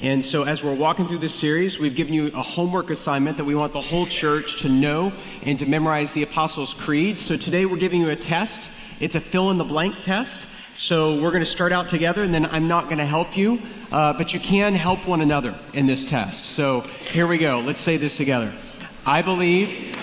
And 0.00 0.24
so, 0.24 0.44
as 0.44 0.62
we're 0.62 0.76
walking 0.76 1.08
through 1.08 1.18
this 1.18 1.34
series, 1.34 1.80
we've 1.80 1.96
given 1.96 2.14
you 2.14 2.28
a 2.28 2.42
homework 2.42 2.90
assignment 2.90 3.36
that 3.36 3.44
we 3.44 3.56
want 3.56 3.72
the 3.72 3.80
whole 3.80 4.06
church 4.06 4.60
to 4.60 4.68
know 4.68 5.12
and 5.42 5.58
to 5.58 5.66
memorize 5.66 6.12
the 6.12 6.22
Apostles' 6.22 6.72
Creed. 6.72 7.18
So, 7.18 7.36
today 7.36 7.66
we're 7.66 7.78
giving 7.78 8.02
you 8.02 8.10
a 8.10 8.14
test. 8.14 8.70
It's 9.00 9.16
a 9.16 9.20
fill 9.20 9.50
in 9.50 9.58
the 9.58 9.64
blank 9.64 10.00
test. 10.02 10.46
So, 10.72 11.20
we're 11.20 11.32
going 11.32 11.42
to 11.42 11.50
start 11.50 11.72
out 11.72 11.88
together, 11.88 12.22
and 12.22 12.32
then 12.32 12.46
I'm 12.46 12.68
not 12.68 12.84
going 12.84 12.98
to 12.98 13.06
help 13.06 13.36
you, 13.36 13.60
uh, 13.90 14.12
but 14.12 14.32
you 14.32 14.38
can 14.38 14.76
help 14.76 15.08
one 15.08 15.20
another 15.20 15.58
in 15.72 15.88
this 15.88 16.04
test. 16.04 16.44
So, 16.44 16.82
here 17.00 17.26
we 17.26 17.36
go. 17.36 17.58
Let's 17.58 17.80
say 17.80 17.96
this 17.96 18.16
together 18.16 18.54
I 19.04 19.20
believe 19.22 19.97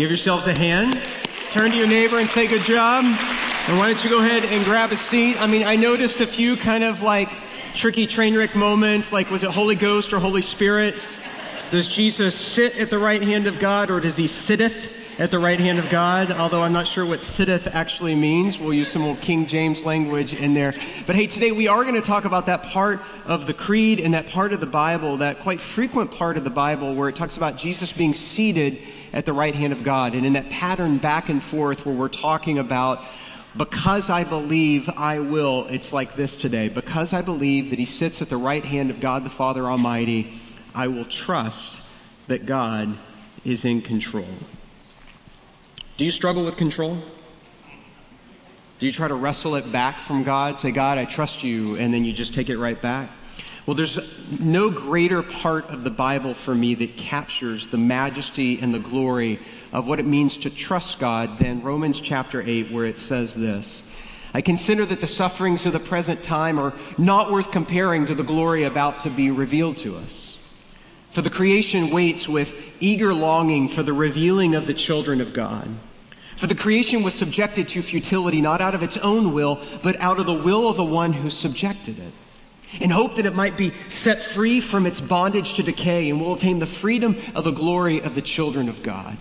Give 0.00 0.08
yourselves 0.08 0.46
a 0.46 0.58
hand. 0.58 0.98
Turn 1.50 1.72
to 1.72 1.76
your 1.76 1.86
neighbor 1.86 2.20
and 2.20 2.30
say, 2.30 2.46
Good 2.46 2.62
job. 2.62 3.04
And 3.04 3.76
why 3.76 3.86
don't 3.86 4.02
you 4.02 4.08
go 4.08 4.20
ahead 4.20 4.46
and 4.46 4.64
grab 4.64 4.92
a 4.92 4.96
seat? 4.96 5.38
I 5.38 5.46
mean, 5.46 5.66
I 5.66 5.76
noticed 5.76 6.22
a 6.22 6.26
few 6.26 6.56
kind 6.56 6.82
of 6.82 7.02
like 7.02 7.30
tricky 7.74 8.06
train 8.06 8.34
wreck 8.34 8.56
moments, 8.56 9.12
like 9.12 9.30
was 9.30 9.42
it 9.42 9.50
Holy 9.50 9.74
Ghost 9.74 10.14
or 10.14 10.18
Holy 10.18 10.40
Spirit? 10.40 10.94
Does 11.68 11.86
Jesus 11.86 12.34
sit 12.34 12.78
at 12.78 12.88
the 12.88 12.98
right 12.98 13.22
hand 13.22 13.46
of 13.46 13.58
God 13.58 13.90
or 13.90 14.00
does 14.00 14.16
he 14.16 14.26
sitteth 14.26 14.90
at 15.20 15.30
the 15.30 15.38
right 15.38 15.60
hand 15.60 15.78
of 15.78 15.90
God? 15.90 16.30
Although 16.30 16.62
I'm 16.62 16.72
not 16.72 16.88
sure 16.88 17.04
what 17.04 17.22
sitteth 17.22 17.66
actually 17.66 18.14
means. 18.14 18.58
We'll 18.58 18.72
use 18.72 18.90
some 18.90 19.04
old 19.04 19.20
King 19.20 19.46
James 19.46 19.84
language 19.84 20.32
in 20.32 20.54
there. 20.54 20.74
But 21.06 21.14
hey, 21.14 21.26
today 21.26 21.52
we 21.52 21.68
are 21.68 21.82
going 21.82 21.94
to 21.94 22.00
talk 22.00 22.24
about 22.24 22.46
that 22.46 22.62
part 22.62 23.02
of 23.26 23.46
the 23.46 23.52
creed 23.52 24.00
and 24.00 24.14
that 24.14 24.28
part 24.28 24.54
of 24.54 24.60
the 24.60 24.66
Bible, 24.66 25.18
that 25.18 25.40
quite 25.40 25.60
frequent 25.60 26.10
part 26.10 26.38
of 26.38 26.44
the 26.44 26.50
Bible 26.50 26.94
where 26.94 27.06
it 27.06 27.16
talks 27.16 27.36
about 27.36 27.58
Jesus 27.58 27.92
being 27.92 28.14
seated 28.14 28.78
at 29.12 29.26
the 29.26 29.34
right 29.34 29.54
hand 29.54 29.74
of 29.74 29.84
God. 29.84 30.14
And 30.14 30.24
in 30.24 30.32
that 30.32 30.48
pattern 30.48 30.96
back 30.96 31.28
and 31.28 31.44
forth 31.44 31.84
where 31.84 31.94
we're 31.94 32.08
talking 32.08 32.58
about 32.58 33.04
because 33.54 34.08
I 34.08 34.24
believe 34.24 34.88
I 34.88 35.18
will, 35.18 35.66
it's 35.66 35.92
like 35.92 36.16
this 36.16 36.34
today. 36.34 36.70
Because 36.70 37.12
I 37.12 37.20
believe 37.20 37.68
that 37.70 37.78
He 37.78 37.84
sits 37.84 38.22
at 38.22 38.30
the 38.30 38.38
right 38.38 38.64
hand 38.64 38.88
of 38.88 39.00
God 39.00 39.24
the 39.24 39.30
Father 39.30 39.66
Almighty, 39.66 40.40
I 40.74 40.88
will 40.88 41.04
trust 41.04 41.74
that 42.26 42.46
God 42.46 42.96
is 43.44 43.66
in 43.66 43.82
control. 43.82 44.24
Do 46.00 46.06
you 46.06 46.10
struggle 46.10 46.46
with 46.46 46.56
control? 46.56 46.96
Do 48.78 48.86
you 48.86 48.90
try 48.90 49.06
to 49.06 49.14
wrestle 49.14 49.56
it 49.56 49.70
back 49.70 50.00
from 50.00 50.24
God? 50.24 50.58
Say, 50.58 50.70
God, 50.70 50.96
I 50.96 51.04
trust 51.04 51.44
you, 51.44 51.76
and 51.76 51.92
then 51.92 52.06
you 52.06 52.14
just 52.14 52.32
take 52.32 52.48
it 52.48 52.56
right 52.56 52.80
back? 52.80 53.10
Well, 53.66 53.74
there's 53.74 53.98
no 54.38 54.70
greater 54.70 55.22
part 55.22 55.66
of 55.66 55.84
the 55.84 55.90
Bible 55.90 56.32
for 56.32 56.54
me 56.54 56.74
that 56.76 56.96
captures 56.96 57.68
the 57.68 57.76
majesty 57.76 58.58
and 58.62 58.72
the 58.72 58.78
glory 58.78 59.40
of 59.74 59.86
what 59.86 60.00
it 60.00 60.06
means 60.06 60.38
to 60.38 60.48
trust 60.48 60.98
God 60.98 61.38
than 61.38 61.60
Romans 61.60 62.00
chapter 62.00 62.40
8, 62.40 62.72
where 62.72 62.86
it 62.86 62.98
says 62.98 63.34
this 63.34 63.82
I 64.32 64.40
consider 64.40 64.86
that 64.86 65.02
the 65.02 65.06
sufferings 65.06 65.66
of 65.66 65.74
the 65.74 65.80
present 65.80 66.22
time 66.22 66.58
are 66.58 66.72
not 66.96 67.30
worth 67.30 67.50
comparing 67.50 68.06
to 68.06 68.14
the 68.14 68.24
glory 68.24 68.64
about 68.64 69.00
to 69.00 69.10
be 69.10 69.30
revealed 69.30 69.76
to 69.76 69.98
us. 69.98 70.38
For 71.10 71.20
the 71.20 71.28
creation 71.28 71.90
waits 71.90 72.26
with 72.26 72.54
eager 72.80 73.12
longing 73.12 73.68
for 73.68 73.82
the 73.82 73.92
revealing 73.92 74.54
of 74.54 74.66
the 74.66 74.72
children 74.72 75.20
of 75.20 75.34
God. 75.34 75.68
For 76.40 76.46
the 76.46 76.54
creation 76.54 77.02
was 77.02 77.12
subjected 77.12 77.68
to 77.68 77.82
futility 77.82 78.40
not 78.40 78.62
out 78.62 78.74
of 78.74 78.82
its 78.82 78.96
own 78.96 79.34
will, 79.34 79.60
but 79.82 80.00
out 80.00 80.18
of 80.18 80.24
the 80.24 80.32
will 80.32 80.70
of 80.70 80.78
the 80.78 80.82
one 80.82 81.12
who 81.12 81.28
subjected 81.28 81.98
it 81.98 82.14
in 82.80 82.88
hope 82.88 83.16
that 83.16 83.26
it 83.26 83.34
might 83.34 83.58
be 83.58 83.74
set 83.90 84.22
free 84.22 84.58
from 84.58 84.86
its 84.86 85.02
bondage 85.02 85.52
to 85.52 85.62
decay 85.62 86.08
and 86.08 86.18
will 86.18 86.32
attain 86.32 86.58
the 86.58 86.66
freedom 86.66 87.14
of 87.34 87.44
the 87.44 87.50
glory 87.50 88.00
of 88.00 88.14
the 88.14 88.22
children 88.22 88.70
of 88.70 88.82
God. 88.82 89.18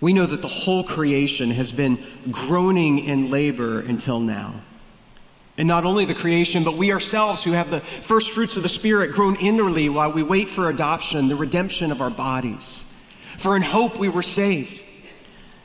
We 0.00 0.12
know 0.12 0.24
that 0.24 0.40
the 0.40 0.46
whole 0.46 0.84
creation 0.84 1.50
has 1.50 1.72
been 1.72 1.98
groaning 2.30 3.00
in 3.00 3.32
labor 3.32 3.80
until 3.80 4.20
now. 4.20 4.62
And 5.58 5.66
not 5.66 5.84
only 5.84 6.04
the 6.04 6.14
creation, 6.14 6.62
but 6.62 6.76
we 6.76 6.92
ourselves 6.92 7.42
who 7.42 7.50
have 7.50 7.72
the 7.72 7.80
first 8.02 8.30
fruits 8.30 8.56
of 8.56 8.62
the 8.62 8.68
Spirit 8.68 9.10
groan 9.10 9.34
inwardly 9.34 9.88
while 9.88 10.12
we 10.12 10.22
wait 10.22 10.48
for 10.48 10.68
adoption, 10.68 11.26
the 11.26 11.34
redemption 11.34 11.90
of 11.90 12.00
our 12.00 12.08
bodies. 12.08 12.84
For 13.38 13.56
in 13.56 13.62
hope 13.62 13.98
we 13.98 14.08
were 14.08 14.22
saved. 14.22 14.80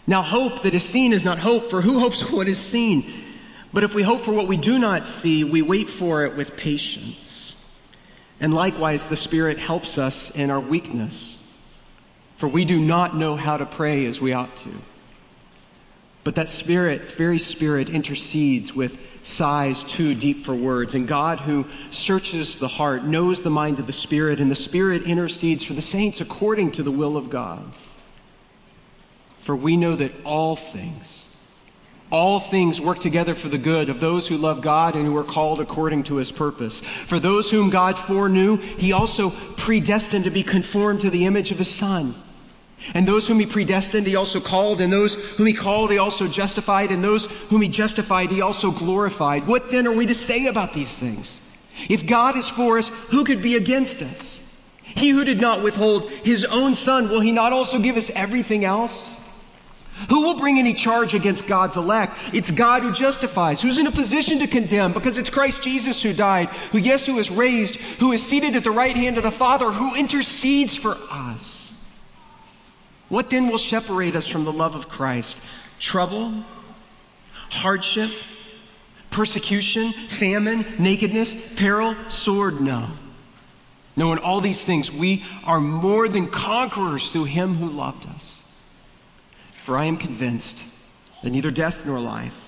Now, 0.10 0.22
hope 0.22 0.62
that 0.64 0.74
is 0.74 0.84
seen 0.84 1.12
is 1.12 1.26
not 1.26 1.38
hope, 1.38 1.70
for 1.70 1.82
who 1.82 2.00
hopes 2.00 2.22
for 2.22 2.36
what 2.38 2.48
is 2.48 2.58
seen? 2.58 3.36
But 3.74 3.84
if 3.84 3.94
we 3.94 4.04
hope 4.04 4.22
for 4.22 4.32
what 4.32 4.48
we 4.48 4.56
do 4.56 4.80
not 4.80 5.06
see, 5.06 5.44
we 5.44 5.62
wait 5.62 5.90
for 5.90 6.26
it 6.26 6.36
with 6.36 6.56
patience. 6.56 7.54
And 8.40 8.54
likewise, 8.54 9.06
the 9.06 9.18
Spirit 9.18 9.60
helps 9.60 9.98
us 9.98 10.30
in 10.32 10.50
our 10.50 10.62
weakness, 10.62 11.36
for 12.38 12.48
we 12.48 12.64
do 12.64 12.80
not 12.80 13.18
know 13.18 13.36
how 13.36 13.58
to 13.58 13.66
pray 13.66 14.06
as 14.06 14.22
we 14.22 14.32
ought 14.32 14.56
to. 14.58 14.70
But 16.24 16.36
that 16.36 16.50
Spirit, 16.50 17.12
very 17.12 17.40
Spirit, 17.40 17.90
intercedes 17.90 18.74
with 18.74 19.00
sighs 19.24 19.84
too 19.84 20.16
deep 20.16 20.46
for 20.46 20.54
words. 20.54 20.94
And 20.94 21.08
God, 21.08 21.42
who 21.42 21.66
searches 21.90 22.56
the 22.56 22.68
heart, 22.68 23.04
knows 23.04 23.42
the 23.42 23.50
mind 23.50 23.80
of 23.80 23.88
the 23.88 23.94
Spirit, 23.94 24.40
and 24.40 24.52
the 24.52 24.56
Spirit 24.56 25.04
intercedes 25.04 25.64
for 25.64 25.74
the 25.74 25.82
saints 25.82 26.22
according 26.22 26.74
to 26.74 26.84
the 26.84 26.92
will 26.92 27.18
of 27.18 27.30
God. 27.30 27.74
For 29.48 29.56
we 29.56 29.78
know 29.78 29.96
that 29.96 30.12
all 30.26 30.58
things, 30.58 31.20
all 32.12 32.42
things 32.42 32.82
work 32.82 33.00
together 33.00 33.34
for 33.34 33.48
the 33.48 33.58
good 33.58 33.88
of 33.88 34.02
those 34.02 34.28
who 34.28 34.36
love 34.36 34.60
God 34.60 34.94
and 34.94 35.06
who 35.06 35.16
are 35.16 35.24
called 35.24 35.62
according 35.62 36.04
to 36.04 36.16
his 36.16 36.34
purpose. 36.34 36.82
For 37.06 37.18
those 37.18 37.50
whom 37.50 37.70
God 37.70 37.98
foreknew, 37.98 38.58
he 38.58 38.92
also 38.92 39.30
predestined 39.56 40.26
to 40.26 40.32
be 40.32 40.44
conformed 40.44 41.00
to 41.00 41.10
the 41.10 41.26
image 41.26 41.52
of 41.52 41.60
his 41.60 41.74
Son. 41.74 42.22
And 42.94 43.08
those 43.08 43.26
whom 43.26 43.40
he 43.40 43.46
predestined, 43.46 44.06
he 44.06 44.18
also 44.18 44.42
called. 44.42 44.82
And 44.82 44.92
those 44.92 45.14
whom 45.14 45.48
he 45.48 45.54
called, 45.54 45.92
he 45.92 45.98
also 45.98 46.28
justified. 46.28 46.92
And 46.92 47.02
those 47.02 47.28
whom 47.48 47.62
he 47.62 47.70
justified, 47.70 48.32
he 48.32 48.42
also 48.42 48.70
glorified. 48.70 49.48
What 49.48 49.72
then 49.72 49.88
are 49.88 49.94
we 49.94 50.08
to 50.08 50.14
say 50.14 50.48
about 50.48 50.74
these 50.74 50.92
things? 50.92 51.40
If 51.88 52.06
God 52.06 52.36
is 52.36 52.50
for 52.50 52.78
us, 52.78 52.90
who 53.12 53.24
could 53.24 53.42
be 53.42 53.56
against 53.56 54.02
us? 54.02 54.42
He 54.82 55.12
who 55.12 55.24
did 55.24 55.40
not 55.40 55.64
withhold 55.64 56.10
his 56.10 56.44
own 56.44 56.76
Son, 56.76 57.08
will 57.08 57.22
he 57.22 57.32
not 57.32 57.54
also 57.54 57.80
give 57.80 57.96
us 57.96 58.12
everything 58.14 58.66
else? 58.66 59.14
Who 60.10 60.22
will 60.22 60.38
bring 60.38 60.60
any 60.60 60.74
charge 60.74 61.14
against 61.14 61.48
God's 61.48 61.76
elect? 61.76 62.18
It's 62.32 62.52
God 62.52 62.84
who 62.84 62.94
justifies. 62.94 63.62
Who's 63.62 63.78
in 63.78 63.88
a 63.88 63.92
position 63.92 64.40
to 64.40 64.48
condemn? 64.48 64.94
Because 64.94 65.18
it's 65.18 65.30
Christ 65.30 65.62
Jesus 65.62 66.02
who 66.02 66.14
died, 66.14 66.50
who, 66.72 66.78
yes, 66.78 67.06
who 67.06 67.18
is 67.18 67.32
raised, 67.32 67.76
who 67.76 68.12
is 68.12 68.26
seated 68.26 68.56
at 68.56 68.64
the 68.64 68.72
right 68.72 68.96
hand 68.96 69.18
of 69.18 69.24
the 69.24 69.32
Father, 69.32 69.72
who 69.72 69.96
intercedes 69.96 70.76
for 70.76 70.98
us. 71.10 71.72
What 73.10 73.30
then 73.30 73.48
will 73.48 73.58
separate 73.58 74.16
us 74.16 74.28
from 74.28 74.46
the 74.46 74.54
love 74.54 74.76
of 74.76 74.88
Christ? 74.88 75.36
Trouble? 75.80 76.44
Hardship? 77.50 78.12
Persecution? 79.10 79.94
Famine? 80.10 80.66
Nakedness? 80.78 81.56
Peril? 81.56 81.96
Sword? 82.10 82.62
No. 82.62 82.90
No, 83.96 84.14
in 84.14 84.20
all 84.20 84.42
these 84.42 84.62
things, 84.62 84.92
we 84.92 85.26
are 85.44 85.60
more 85.60 86.08
than 86.08 86.28
conquerors 86.28 87.10
through 87.10 87.26
him 87.26 87.56
who 87.56 87.68
loved 87.68 88.06
us. 88.06 88.34
For 89.68 89.78
I 89.78 89.84
am 89.84 89.98
convinced 89.98 90.64
that 91.22 91.30
neither 91.30 91.52
death 91.52 91.86
nor 91.86 92.00
life, 92.00 92.40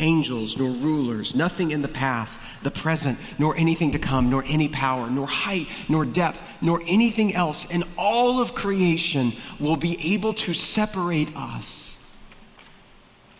angels 0.00 0.56
nor 0.56 0.70
rulers, 0.70 1.34
nothing 1.34 1.72
in 1.72 1.82
the 1.82 1.88
past, 1.88 2.38
the 2.62 2.70
present, 2.70 3.18
nor 3.38 3.54
anything 3.54 3.92
to 3.92 3.98
come, 3.98 4.30
nor 4.30 4.42
any 4.46 4.66
power, 4.66 5.10
nor 5.10 5.26
height, 5.26 5.66
nor 5.90 6.06
depth, 6.06 6.40
nor 6.62 6.80
anything 6.86 7.34
else 7.34 7.66
in 7.66 7.84
all 7.98 8.40
of 8.40 8.54
creation 8.54 9.34
will 9.60 9.76
be 9.76 10.14
able 10.14 10.32
to 10.32 10.54
separate 10.54 11.36
us 11.36 11.96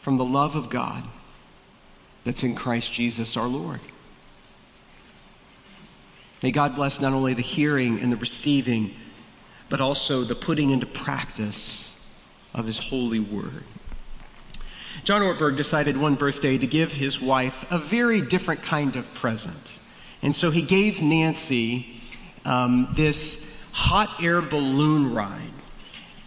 from 0.02 0.18
the 0.18 0.24
love 0.26 0.54
of 0.54 0.68
God 0.68 1.02
that's 2.24 2.42
in 2.42 2.54
Christ 2.54 2.92
Jesus 2.92 3.38
our 3.38 3.48
Lord. 3.48 3.80
May 6.42 6.50
God 6.50 6.74
bless 6.74 7.00
not 7.00 7.14
only 7.14 7.32
the 7.32 7.40
hearing 7.40 7.98
and 8.00 8.12
the 8.12 8.16
receiving, 8.16 8.94
but 9.70 9.80
also 9.80 10.24
the 10.24 10.34
putting 10.34 10.68
into 10.68 10.84
practice 10.84 11.86
of 12.54 12.66
his 12.66 12.78
holy 12.78 13.20
word. 13.20 13.64
John 15.04 15.22
Ortberg 15.22 15.56
decided 15.56 15.96
one 15.96 16.14
birthday 16.14 16.58
to 16.58 16.66
give 16.66 16.92
his 16.92 17.20
wife 17.20 17.64
a 17.70 17.78
very 17.78 18.20
different 18.20 18.62
kind 18.62 18.94
of 18.96 19.12
present. 19.14 19.78
And 20.20 20.36
so 20.36 20.50
he 20.50 20.62
gave 20.62 21.02
Nancy 21.02 22.00
um, 22.44 22.92
this 22.94 23.44
hot 23.72 24.22
air 24.22 24.40
balloon 24.40 25.12
ride. 25.12 25.50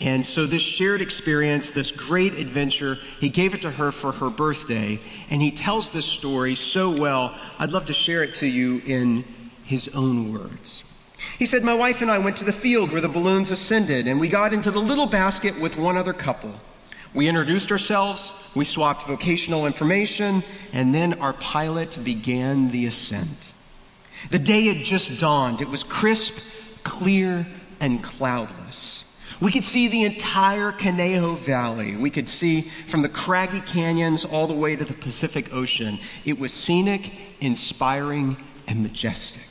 And 0.01 0.25
so, 0.25 0.45
this 0.45 0.61
shared 0.61 1.01
experience, 1.01 1.69
this 1.69 1.89
great 1.89 2.33
adventure, 2.33 2.97
he 3.21 3.29
gave 3.29 3.53
it 3.53 3.61
to 3.61 3.71
her 3.71 3.93
for 3.93 4.11
her 4.11 4.29
birthday. 4.29 4.99
And 5.29 5.41
he 5.41 5.51
tells 5.51 5.89
this 5.89 6.05
story 6.05 6.55
so 6.55 6.89
well, 6.89 7.33
I'd 7.57 7.71
love 7.71 7.85
to 7.85 7.93
share 7.93 8.21
it 8.21 8.35
to 8.35 8.45
you 8.45 8.81
in 8.85 9.23
his 9.63 9.87
own 9.89 10.33
words. 10.33 10.83
He 11.37 11.45
said, 11.45 11.63
My 11.63 11.73
wife 11.73 12.01
and 12.01 12.09
I 12.09 12.17
went 12.17 12.37
to 12.37 12.43
the 12.43 12.53
field 12.53 12.91
where 12.91 13.01
the 13.01 13.09
balloons 13.09 13.49
ascended, 13.49 14.07
and 14.07 14.19
we 14.19 14.29
got 14.29 14.53
into 14.53 14.71
the 14.71 14.79
little 14.79 15.07
basket 15.07 15.59
with 15.59 15.77
one 15.77 15.97
other 15.97 16.13
couple. 16.13 16.53
We 17.13 17.27
introduced 17.27 17.71
ourselves, 17.71 18.31
we 18.53 18.65
swapped 18.65 19.03
vocational 19.03 19.65
information, 19.65 20.43
and 20.73 20.93
then 20.93 21.13
our 21.19 21.33
pilot 21.33 21.97
began 22.03 22.71
the 22.71 22.85
ascent. 22.85 23.53
The 24.31 24.39
day 24.39 24.65
had 24.65 24.85
just 24.85 25.19
dawned. 25.19 25.61
It 25.61 25.69
was 25.69 25.83
crisp, 25.83 26.33
clear, 26.83 27.47
and 27.79 28.03
cloudless. 28.03 29.03
We 29.41 29.51
could 29.51 29.63
see 29.63 29.87
the 29.87 30.03
entire 30.03 30.71
Conejo 30.71 31.35
Valley. 31.35 31.95
We 31.95 32.09
could 32.09 32.29
see 32.29 32.71
from 32.87 33.01
the 33.01 33.09
craggy 33.09 33.61
canyons 33.61 34.23
all 34.23 34.47
the 34.47 34.53
way 34.53 34.75
to 34.75 34.85
the 34.85 34.93
Pacific 34.93 35.53
Ocean. 35.53 35.99
It 36.23 36.39
was 36.39 36.53
scenic, 36.53 37.11
inspiring, 37.41 38.37
and 38.67 38.81
majestic. 38.81 39.44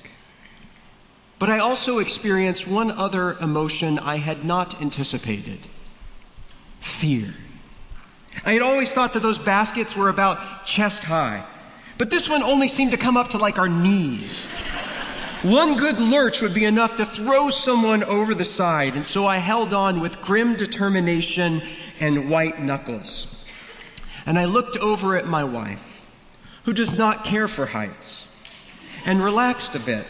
But 1.45 1.53
I 1.53 1.59
also 1.59 1.99
experienced 1.99 2.67
one 2.67 2.91
other 2.91 3.35
emotion 3.35 3.99
I 3.99 4.17
had 4.17 4.47
not 4.47 4.81
anticipated 4.81 5.59
fear. 6.81 7.35
I 8.47 8.55
had 8.55 8.63
always 8.63 8.91
thought 8.91 9.13
that 9.13 9.21
those 9.21 9.37
baskets 9.37 9.95
were 9.95 10.09
about 10.09 10.65
chest 10.65 11.05
high, 11.05 11.45
but 11.99 12.09
this 12.09 12.31
one 12.31 12.43
only 12.43 12.67
seemed 12.67 12.93
to 12.93 12.97
come 12.97 13.19
up 13.19 13.29
to 13.29 13.37
like 13.37 13.59
our 13.59 13.69
knees. 13.69 14.47
One 15.43 15.77
good 15.77 16.01
lurch 16.01 16.41
would 16.41 16.55
be 16.55 16.65
enough 16.65 16.95
to 16.95 17.05
throw 17.05 17.51
someone 17.51 18.05
over 18.05 18.35
the 18.35 18.47
side, 18.47 18.95
and 18.95 19.05
so 19.05 19.27
I 19.27 19.37
held 19.37 19.75
on 19.75 20.01
with 20.01 20.23
grim 20.23 20.57
determination 20.57 21.61
and 22.01 22.31
white 22.31 22.63
knuckles. 22.63 23.27
And 24.25 24.39
I 24.39 24.47
looked 24.47 24.79
over 24.79 25.15
at 25.15 25.27
my 25.27 25.45
wife, 25.45 26.01
who 26.65 26.73
does 26.73 26.97
not 26.97 27.23
care 27.23 27.49
for 27.49 27.67
heights, 27.67 28.25
and 29.05 29.23
relaxed 29.23 29.75
a 29.75 29.79
bit, 29.79 30.07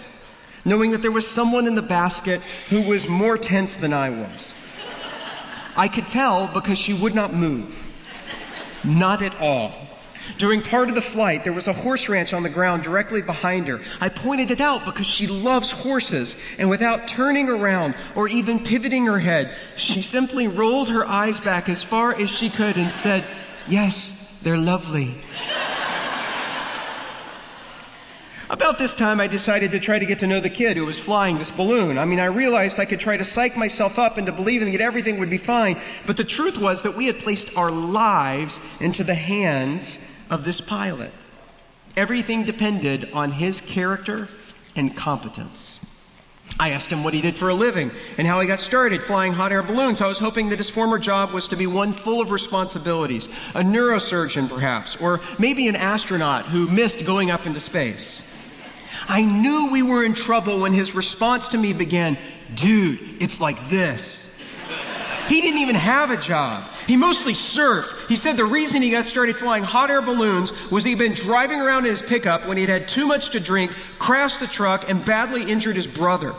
knowing 0.64 0.90
that 0.90 1.02
there 1.02 1.10
was 1.12 1.26
someone 1.26 1.66
in 1.66 1.74
the 1.74 1.82
basket 1.82 2.40
who 2.68 2.82
was 2.82 3.08
more 3.08 3.36
tense 3.36 3.76
than 3.76 3.92
I 3.92 4.10
was. 4.10 4.52
I 5.76 5.88
could 5.88 6.06
tell 6.06 6.48
because 6.48 6.78
she 6.78 6.94
would 6.94 7.14
not 7.14 7.34
move. 7.34 7.92
Not 8.84 9.22
at 9.22 9.40
all. 9.40 9.72
During 10.38 10.62
part 10.62 10.88
of 10.88 10.94
the 10.94 11.02
flight, 11.02 11.44
there 11.44 11.52
was 11.52 11.66
a 11.66 11.72
horse 11.72 12.08
ranch 12.08 12.32
on 12.32 12.42
the 12.42 12.48
ground 12.48 12.82
directly 12.82 13.22
behind 13.22 13.68
her. 13.68 13.80
I 14.00 14.08
pointed 14.08 14.50
it 14.50 14.60
out 14.60 14.84
because 14.84 15.06
she 15.06 15.26
loves 15.26 15.70
horses, 15.70 16.34
and 16.58 16.70
without 16.70 17.06
turning 17.06 17.48
around 17.48 17.94
or 18.14 18.28
even 18.28 18.64
pivoting 18.64 19.06
her 19.06 19.18
head, 19.18 19.54
she 19.76 20.00
simply 20.00 20.48
rolled 20.48 20.88
her 20.88 21.06
eyes 21.06 21.40
back 21.40 21.68
as 21.68 21.82
far 21.82 22.14
as 22.14 22.30
she 22.30 22.48
could 22.48 22.76
and 22.76 22.92
said, 22.92 23.24
Yes, 23.68 24.12
they're 24.42 24.58
lovely. 24.58 25.16
About 28.50 28.78
this 28.78 28.94
time, 28.94 29.20
I 29.20 29.26
decided 29.26 29.70
to 29.70 29.80
try 29.80 29.98
to 29.98 30.04
get 30.04 30.18
to 30.18 30.26
know 30.26 30.38
the 30.38 30.50
kid 30.50 30.76
who 30.76 30.84
was 30.84 30.98
flying 30.98 31.38
this 31.38 31.50
balloon. 31.50 31.96
I 31.96 32.04
mean, 32.04 32.20
I 32.20 32.26
realized 32.26 32.78
I 32.78 32.84
could 32.84 33.00
try 33.00 33.16
to 33.16 33.24
psych 33.24 33.56
myself 33.56 33.98
up 33.98 34.18
into 34.18 34.32
believing 34.32 34.72
that 34.72 34.82
everything 34.82 35.18
would 35.18 35.30
be 35.30 35.38
fine, 35.38 35.80
but 36.04 36.18
the 36.18 36.24
truth 36.24 36.58
was 36.58 36.82
that 36.82 36.94
we 36.94 37.06
had 37.06 37.18
placed 37.18 37.56
our 37.56 37.70
lives 37.70 38.60
into 38.80 39.02
the 39.02 39.14
hands 39.14 39.98
of 40.28 40.44
this 40.44 40.60
pilot. 40.60 41.10
Everything 41.96 42.44
depended 42.44 43.10
on 43.14 43.32
his 43.32 43.62
character 43.62 44.28
and 44.76 44.94
competence. 44.94 45.78
I 46.60 46.70
asked 46.70 46.88
him 46.88 47.02
what 47.02 47.14
he 47.14 47.22
did 47.22 47.38
for 47.38 47.48
a 47.48 47.54
living 47.54 47.92
and 48.18 48.26
how 48.26 48.40
he 48.40 48.46
got 48.46 48.60
started 48.60 49.02
flying 49.02 49.32
hot 49.32 49.52
air 49.52 49.62
balloons. 49.62 50.02
I 50.02 50.06
was 50.06 50.18
hoping 50.18 50.50
that 50.50 50.58
his 50.58 50.68
former 50.68 50.98
job 50.98 51.32
was 51.32 51.48
to 51.48 51.56
be 51.56 51.66
one 51.66 51.94
full 51.94 52.20
of 52.20 52.30
responsibilities, 52.30 53.26
a 53.54 53.62
neurosurgeon 53.62 54.50
perhaps, 54.50 54.96
or 54.96 55.20
maybe 55.38 55.66
an 55.66 55.76
astronaut 55.76 56.46
who 56.46 56.68
missed 56.68 57.06
going 57.06 57.30
up 57.30 57.46
into 57.46 57.58
space. 57.58 58.20
I 59.08 59.24
knew 59.24 59.70
we 59.70 59.82
were 59.82 60.04
in 60.04 60.14
trouble 60.14 60.60
when 60.60 60.72
his 60.72 60.94
response 60.94 61.48
to 61.48 61.58
me 61.58 61.72
began, 61.72 62.18
Dude, 62.54 63.00
it's 63.20 63.40
like 63.40 63.68
this. 63.68 64.26
He 65.28 65.40
didn't 65.40 65.60
even 65.60 65.74
have 65.74 66.10
a 66.10 66.16
job. 66.16 66.70
He 66.86 66.96
mostly 66.96 67.32
surfed. 67.32 67.94
He 68.08 68.16
said 68.16 68.36
the 68.36 68.44
reason 68.44 68.82
he 68.82 68.90
got 68.90 69.06
started 69.06 69.36
flying 69.36 69.64
hot 69.64 69.90
air 69.90 70.02
balloons 70.02 70.52
was 70.70 70.84
he'd 70.84 70.98
been 70.98 71.14
driving 71.14 71.60
around 71.60 71.86
in 71.86 71.90
his 71.90 72.02
pickup 72.02 72.46
when 72.46 72.58
he'd 72.58 72.68
had 72.68 72.88
too 72.88 73.06
much 73.06 73.30
to 73.30 73.40
drink, 73.40 73.74
crashed 73.98 74.38
the 74.40 74.46
truck, 74.46 74.88
and 74.90 75.04
badly 75.04 75.50
injured 75.50 75.76
his 75.76 75.86
brother. 75.86 76.34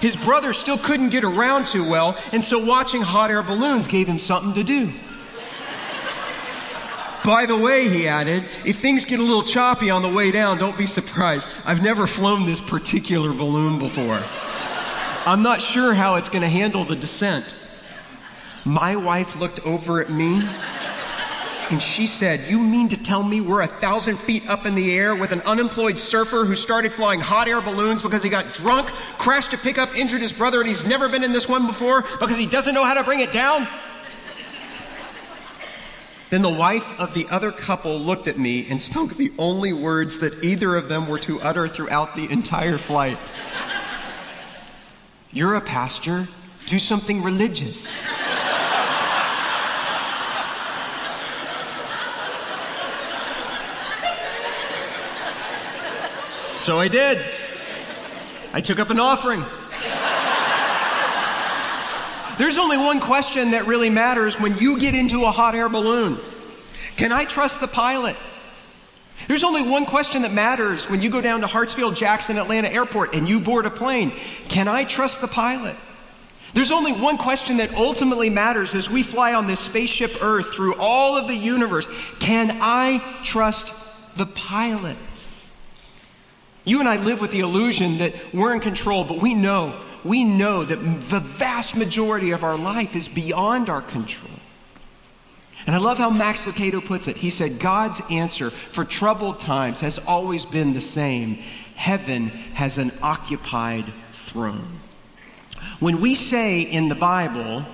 His 0.00 0.16
brother 0.16 0.52
still 0.52 0.78
couldn't 0.78 1.10
get 1.10 1.24
around 1.24 1.66
too 1.66 1.88
well, 1.88 2.16
and 2.32 2.42
so 2.42 2.64
watching 2.64 3.02
hot 3.02 3.30
air 3.30 3.42
balloons 3.42 3.86
gave 3.86 4.06
him 4.06 4.18
something 4.18 4.54
to 4.54 4.64
do. 4.64 4.92
By 7.26 7.44
the 7.44 7.56
way, 7.56 7.88
he 7.88 8.06
added, 8.06 8.44
if 8.64 8.78
things 8.78 9.04
get 9.04 9.18
a 9.18 9.22
little 9.22 9.42
choppy 9.42 9.90
on 9.90 10.02
the 10.02 10.08
way 10.08 10.30
down, 10.30 10.58
don't 10.58 10.78
be 10.78 10.86
surprised. 10.86 11.48
I've 11.64 11.82
never 11.82 12.06
flown 12.06 12.46
this 12.46 12.60
particular 12.60 13.32
balloon 13.32 13.80
before. 13.80 14.22
I'm 15.26 15.42
not 15.42 15.60
sure 15.60 15.92
how 15.92 16.14
it's 16.14 16.28
going 16.28 16.42
to 16.42 16.48
handle 16.48 16.84
the 16.84 16.94
descent. 16.94 17.56
My 18.64 18.94
wife 18.94 19.34
looked 19.34 19.58
over 19.66 20.00
at 20.00 20.08
me 20.08 20.48
and 21.68 21.82
she 21.82 22.06
said, 22.06 22.48
You 22.48 22.60
mean 22.60 22.88
to 22.90 22.96
tell 22.96 23.24
me 23.24 23.40
we're 23.40 23.62
a 23.62 23.66
thousand 23.66 24.18
feet 24.18 24.48
up 24.48 24.64
in 24.64 24.76
the 24.76 24.94
air 24.94 25.16
with 25.16 25.32
an 25.32 25.40
unemployed 25.40 25.98
surfer 25.98 26.44
who 26.44 26.54
started 26.54 26.92
flying 26.92 27.18
hot 27.18 27.48
air 27.48 27.60
balloons 27.60 28.02
because 28.02 28.22
he 28.22 28.28
got 28.28 28.54
drunk, 28.54 28.88
crashed 29.18 29.52
a 29.52 29.58
pickup, 29.58 29.96
injured 29.96 30.22
his 30.22 30.32
brother, 30.32 30.60
and 30.60 30.68
he's 30.68 30.84
never 30.84 31.08
been 31.08 31.24
in 31.24 31.32
this 31.32 31.48
one 31.48 31.66
before 31.66 32.02
because 32.20 32.36
he 32.36 32.46
doesn't 32.46 32.72
know 32.72 32.84
how 32.84 32.94
to 32.94 33.02
bring 33.02 33.18
it 33.18 33.32
down? 33.32 33.66
Then 36.28 36.42
the 36.42 36.52
wife 36.52 36.92
of 36.98 37.14
the 37.14 37.26
other 37.28 37.52
couple 37.52 37.98
looked 38.00 38.26
at 38.26 38.36
me 38.38 38.66
and 38.68 38.82
spoke 38.82 39.14
the 39.14 39.32
only 39.38 39.72
words 39.72 40.18
that 40.18 40.42
either 40.42 40.74
of 40.74 40.88
them 40.88 41.06
were 41.06 41.20
to 41.20 41.40
utter 41.40 41.68
throughout 41.68 42.16
the 42.16 42.30
entire 42.32 42.78
flight. 42.78 43.18
You're 45.30 45.54
a 45.54 45.60
pastor. 45.60 46.26
Do 46.66 46.80
something 46.80 47.22
religious. 47.22 47.86
So 56.56 56.80
I 56.80 56.88
did. 56.88 57.24
I 58.52 58.60
took 58.60 58.80
up 58.80 58.90
an 58.90 58.98
offering. 58.98 59.44
There's 62.38 62.58
only 62.58 62.76
one 62.76 63.00
question 63.00 63.52
that 63.52 63.66
really 63.66 63.88
matters 63.88 64.38
when 64.38 64.58
you 64.58 64.78
get 64.78 64.94
into 64.94 65.24
a 65.24 65.30
hot 65.30 65.54
air 65.54 65.68
balloon 65.68 66.20
Can 66.96 67.12
I 67.12 67.24
trust 67.24 67.60
the 67.60 67.68
pilot? 67.68 68.16
There's 69.28 69.42
only 69.42 69.62
one 69.62 69.86
question 69.86 70.22
that 70.22 70.32
matters 70.32 70.88
when 70.88 71.00
you 71.00 71.08
go 71.08 71.20
down 71.20 71.40
to 71.40 71.46
Hartsfield 71.46 71.96
Jackson 71.96 72.36
Atlanta 72.36 72.68
Airport 72.68 73.14
and 73.14 73.28
you 73.28 73.40
board 73.40 73.64
a 73.64 73.70
plane 73.70 74.12
Can 74.48 74.68
I 74.68 74.84
trust 74.84 75.20
the 75.20 75.28
pilot? 75.28 75.76
There's 76.52 76.70
only 76.70 76.92
one 76.92 77.18
question 77.18 77.56
that 77.56 77.74
ultimately 77.74 78.30
matters 78.30 78.74
as 78.74 78.88
we 78.88 79.02
fly 79.02 79.32
on 79.34 79.46
this 79.46 79.60
spaceship 79.60 80.22
Earth 80.22 80.52
through 80.54 80.74
all 80.78 81.16
of 81.16 81.28
the 81.28 81.34
universe 81.34 81.88
Can 82.20 82.58
I 82.60 82.98
trust 83.24 83.72
the 84.16 84.26
pilot? 84.26 84.96
You 86.64 86.80
and 86.80 86.88
I 86.88 86.96
live 86.96 87.20
with 87.20 87.30
the 87.30 87.40
illusion 87.40 87.98
that 87.98 88.12
we're 88.34 88.52
in 88.52 88.60
control, 88.60 89.04
but 89.04 89.18
we 89.18 89.34
know 89.34 89.80
we 90.06 90.24
know 90.24 90.64
that 90.64 90.76
the 91.10 91.20
vast 91.20 91.74
majority 91.74 92.30
of 92.30 92.44
our 92.44 92.56
life 92.56 92.94
is 92.96 93.08
beyond 93.08 93.68
our 93.68 93.82
control. 93.82 94.30
And 95.66 95.74
I 95.74 95.78
love 95.78 95.98
how 95.98 96.10
Max 96.10 96.40
Lucado 96.40 96.84
puts 96.84 97.08
it. 97.08 97.16
He 97.16 97.30
said, 97.30 97.58
God's 97.58 98.00
answer 98.10 98.50
for 98.50 98.84
troubled 98.84 99.40
times 99.40 99.80
has 99.80 99.98
always 99.98 100.44
been 100.44 100.74
the 100.74 100.80
same 100.80 101.42
heaven 101.74 102.28
has 102.28 102.78
an 102.78 102.92
occupied 103.02 103.92
throne. 104.12 104.80
When 105.78 106.00
we 106.00 106.14
say 106.14 106.62
in 106.62 106.88
the 106.88 106.94
Bible 106.94 107.66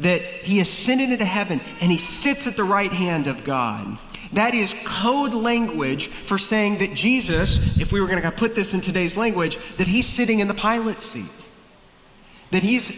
that 0.00 0.22
he 0.22 0.60
ascended 0.60 1.10
into 1.10 1.24
heaven 1.24 1.60
and 1.80 1.90
he 1.90 1.98
sits 1.98 2.46
at 2.46 2.56
the 2.56 2.64
right 2.64 2.92
hand 2.92 3.26
of 3.26 3.44
God, 3.44 3.98
that 4.32 4.54
is 4.54 4.74
code 4.84 5.34
language 5.34 6.08
for 6.26 6.38
saying 6.38 6.78
that 6.78 6.94
Jesus, 6.94 7.58
if 7.78 7.92
we 7.92 8.00
were 8.00 8.06
going 8.06 8.22
to 8.22 8.30
put 8.30 8.54
this 8.54 8.74
in 8.74 8.80
today's 8.80 9.16
language, 9.16 9.58
that 9.78 9.86
he's 9.86 10.06
sitting 10.06 10.40
in 10.40 10.48
the 10.48 10.54
pilot 10.54 11.00
seat, 11.00 11.26
that 12.50 12.62
he's 12.62 12.90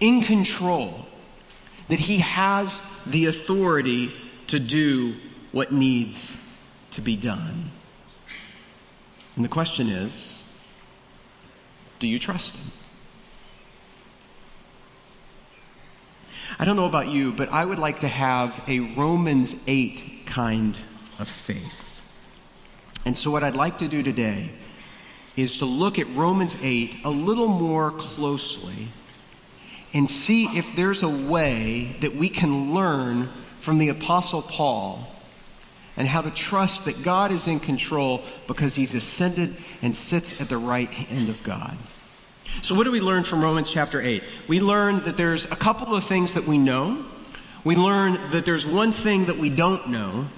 in 0.00 0.22
control, 0.22 1.06
that 1.88 2.00
he 2.00 2.18
has 2.18 2.78
the 3.06 3.26
authority 3.26 4.12
to 4.48 4.58
do 4.58 5.14
what 5.52 5.72
needs 5.72 6.36
to 6.90 7.00
be 7.00 7.16
done. 7.16 7.70
And 9.36 9.44
the 9.44 9.48
question 9.48 9.88
is 9.88 10.32
do 11.98 12.08
you 12.08 12.18
trust 12.18 12.52
him? 12.54 12.72
I 16.58 16.64
don't 16.64 16.76
know 16.76 16.86
about 16.86 17.08
you, 17.08 17.32
but 17.32 17.50
I 17.50 17.64
would 17.64 17.78
like 17.78 18.00
to 18.00 18.08
have 18.08 18.62
a 18.66 18.80
Romans 18.80 19.54
8 19.66 20.15
kind 20.36 20.78
of 21.18 21.26
faith. 21.30 22.02
And 23.06 23.16
so, 23.16 23.30
what 23.30 23.42
I'd 23.42 23.56
like 23.56 23.78
to 23.78 23.88
do 23.88 24.02
today 24.02 24.50
is 25.34 25.56
to 25.58 25.64
look 25.64 25.98
at 25.98 26.06
Romans 26.10 26.54
8 26.60 26.98
a 27.04 27.10
little 27.10 27.48
more 27.48 27.90
closely 27.90 28.88
and 29.94 30.10
see 30.10 30.44
if 30.58 30.76
there's 30.76 31.02
a 31.02 31.08
way 31.08 31.96
that 32.02 32.14
we 32.14 32.28
can 32.28 32.74
learn 32.74 33.30
from 33.60 33.78
the 33.78 33.88
Apostle 33.88 34.42
Paul 34.42 35.08
and 35.96 36.06
how 36.06 36.20
to 36.20 36.30
trust 36.30 36.84
that 36.84 37.02
God 37.02 37.32
is 37.32 37.46
in 37.46 37.58
control 37.58 38.22
because 38.46 38.74
he's 38.74 38.94
ascended 38.94 39.56
and 39.80 39.96
sits 39.96 40.38
at 40.38 40.50
the 40.50 40.58
right 40.58 40.90
hand 40.90 41.30
of 41.30 41.42
God. 41.44 41.78
So, 42.60 42.74
what 42.74 42.84
do 42.84 42.90
we 42.90 43.00
learn 43.00 43.24
from 43.24 43.42
Romans 43.42 43.70
chapter 43.70 44.02
8? 44.02 44.22
We 44.48 44.60
learn 44.60 45.02
that 45.04 45.16
there's 45.16 45.46
a 45.46 45.56
couple 45.56 45.96
of 45.96 46.04
things 46.04 46.34
that 46.34 46.44
we 46.44 46.58
know. 46.58 47.06
We 47.66 47.74
learn 47.74 48.30
that 48.30 48.46
there's 48.46 48.64
one 48.64 48.92
thing 48.92 49.26
that 49.26 49.38
we 49.38 49.50
don't 49.50 49.88
know. 49.88 50.28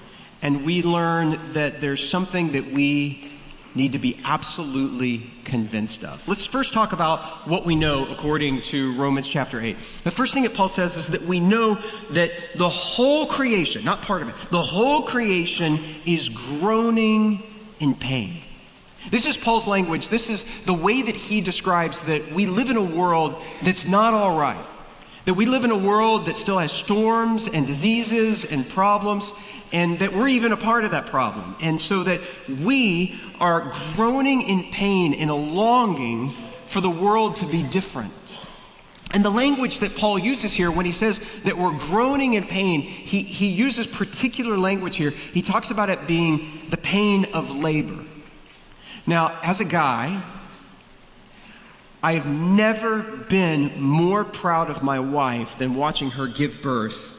And 0.41 0.65
we 0.65 0.81
learn 0.81 1.53
that 1.53 1.79
there's 1.79 2.09
something 2.09 2.53
that 2.53 2.71
we 2.71 3.29
need 3.75 3.91
to 3.91 3.99
be 3.99 4.19
absolutely 4.23 5.29
convinced 5.43 6.03
of. 6.03 6.27
Let's 6.27 6.47
first 6.47 6.73
talk 6.73 6.91
about 6.91 7.47
what 7.47 7.67
we 7.67 7.75
know 7.75 8.07
according 8.07 8.63
to 8.63 8.95
Romans 8.95 9.27
chapter 9.27 9.61
8. 9.61 9.77
The 10.05 10.09
first 10.09 10.33
thing 10.33 10.41
that 10.41 10.55
Paul 10.55 10.69
says 10.69 10.97
is 10.97 11.05
that 11.09 11.21
we 11.21 11.39
know 11.39 11.79
that 12.13 12.31
the 12.55 12.67
whole 12.67 13.27
creation, 13.27 13.85
not 13.85 14.01
part 14.01 14.23
of 14.23 14.29
it, 14.29 14.35
the 14.49 14.63
whole 14.63 15.03
creation 15.03 15.97
is 16.07 16.29
groaning 16.29 17.43
in 17.79 17.93
pain. 17.93 18.41
This 19.11 19.27
is 19.27 19.37
Paul's 19.37 19.67
language. 19.67 20.09
This 20.09 20.31
is 20.31 20.43
the 20.65 20.73
way 20.73 21.03
that 21.03 21.15
he 21.15 21.41
describes 21.41 22.01
that 22.01 22.31
we 22.31 22.47
live 22.47 22.71
in 22.71 22.77
a 22.77 22.83
world 22.83 23.39
that's 23.61 23.85
not 23.85 24.15
all 24.15 24.35
right. 24.35 24.65
That 25.29 25.35
we 25.35 25.45
live 25.45 25.63
in 25.63 25.69
a 25.69 25.77
world 25.77 26.25
that 26.25 26.37
still 26.37 26.57
has 26.57 26.71
storms 26.71 27.47
and 27.47 27.67
diseases 27.67 28.43
and 28.43 28.67
problems, 28.67 29.31
and 29.71 29.99
that 29.99 30.11
we're 30.11 30.29
even 30.29 30.51
a 30.51 30.57
part 30.57 30.85
of 30.85 30.89
that 30.89 31.05
problem. 31.05 31.55
And 31.61 31.79
so 31.79 32.01
that 32.01 32.21
we 32.47 33.21
are 33.39 33.71
groaning 33.93 34.41
in 34.41 34.71
pain 34.71 35.13
in 35.13 35.29
a 35.29 35.35
longing 35.35 36.33
for 36.65 36.81
the 36.81 36.89
world 36.89 37.35
to 37.35 37.45
be 37.45 37.61
different. 37.61 38.11
And 39.11 39.23
the 39.23 39.29
language 39.29 39.77
that 39.81 39.95
Paul 39.95 40.17
uses 40.17 40.51
here 40.51 40.71
when 40.71 40.87
he 40.87 40.91
says 40.91 41.21
that 41.43 41.55
we're 41.55 41.77
groaning 41.77 42.33
in 42.33 42.47
pain, 42.47 42.81
he, 42.81 43.21
he 43.21 43.49
uses 43.49 43.85
particular 43.85 44.57
language 44.57 44.95
here. 44.95 45.11
He 45.11 45.43
talks 45.43 45.69
about 45.69 45.91
it 45.91 46.07
being 46.07 46.63
the 46.71 46.77
pain 46.77 47.25
of 47.35 47.51
labor. 47.51 48.03
Now, 49.05 49.39
as 49.43 49.59
a 49.59 49.65
guy, 49.65 50.23
I 52.01 52.13
have 52.13 52.25
never 52.25 53.01
been 53.01 53.81
more 53.81 54.23
proud 54.23 54.69
of 54.69 54.81
my 54.81 54.99
wife 54.99 55.57
than 55.57 55.75
watching 55.75 56.11
her 56.11 56.27
give 56.27 56.61
birth 56.61 57.13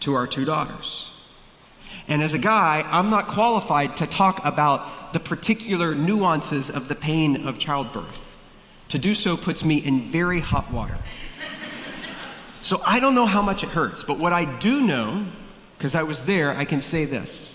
to 0.00 0.14
our 0.14 0.26
two 0.26 0.44
daughters. 0.44 1.08
And 2.06 2.22
as 2.22 2.32
a 2.32 2.38
guy, 2.38 2.86
I'm 2.88 3.10
not 3.10 3.28
qualified 3.28 3.96
to 3.98 4.06
talk 4.06 4.44
about 4.44 5.12
the 5.12 5.20
particular 5.20 5.94
nuances 5.94 6.70
of 6.70 6.88
the 6.88 6.94
pain 6.94 7.46
of 7.46 7.58
childbirth. 7.58 8.20
To 8.90 8.98
do 8.98 9.14
so 9.14 9.36
puts 9.36 9.64
me 9.64 9.78
in 9.78 10.10
very 10.10 10.40
hot 10.40 10.70
water. 10.72 10.98
So 12.62 12.80
I 12.86 13.00
don't 13.00 13.16
know 13.16 13.26
how 13.26 13.42
much 13.42 13.64
it 13.64 13.70
hurts, 13.70 14.04
but 14.04 14.20
what 14.20 14.32
I 14.32 14.44
do 14.44 14.82
know, 14.82 15.26
because 15.76 15.96
I 15.96 16.04
was 16.04 16.22
there, 16.22 16.56
I 16.56 16.64
can 16.64 16.80
say 16.80 17.04
this. 17.04 17.48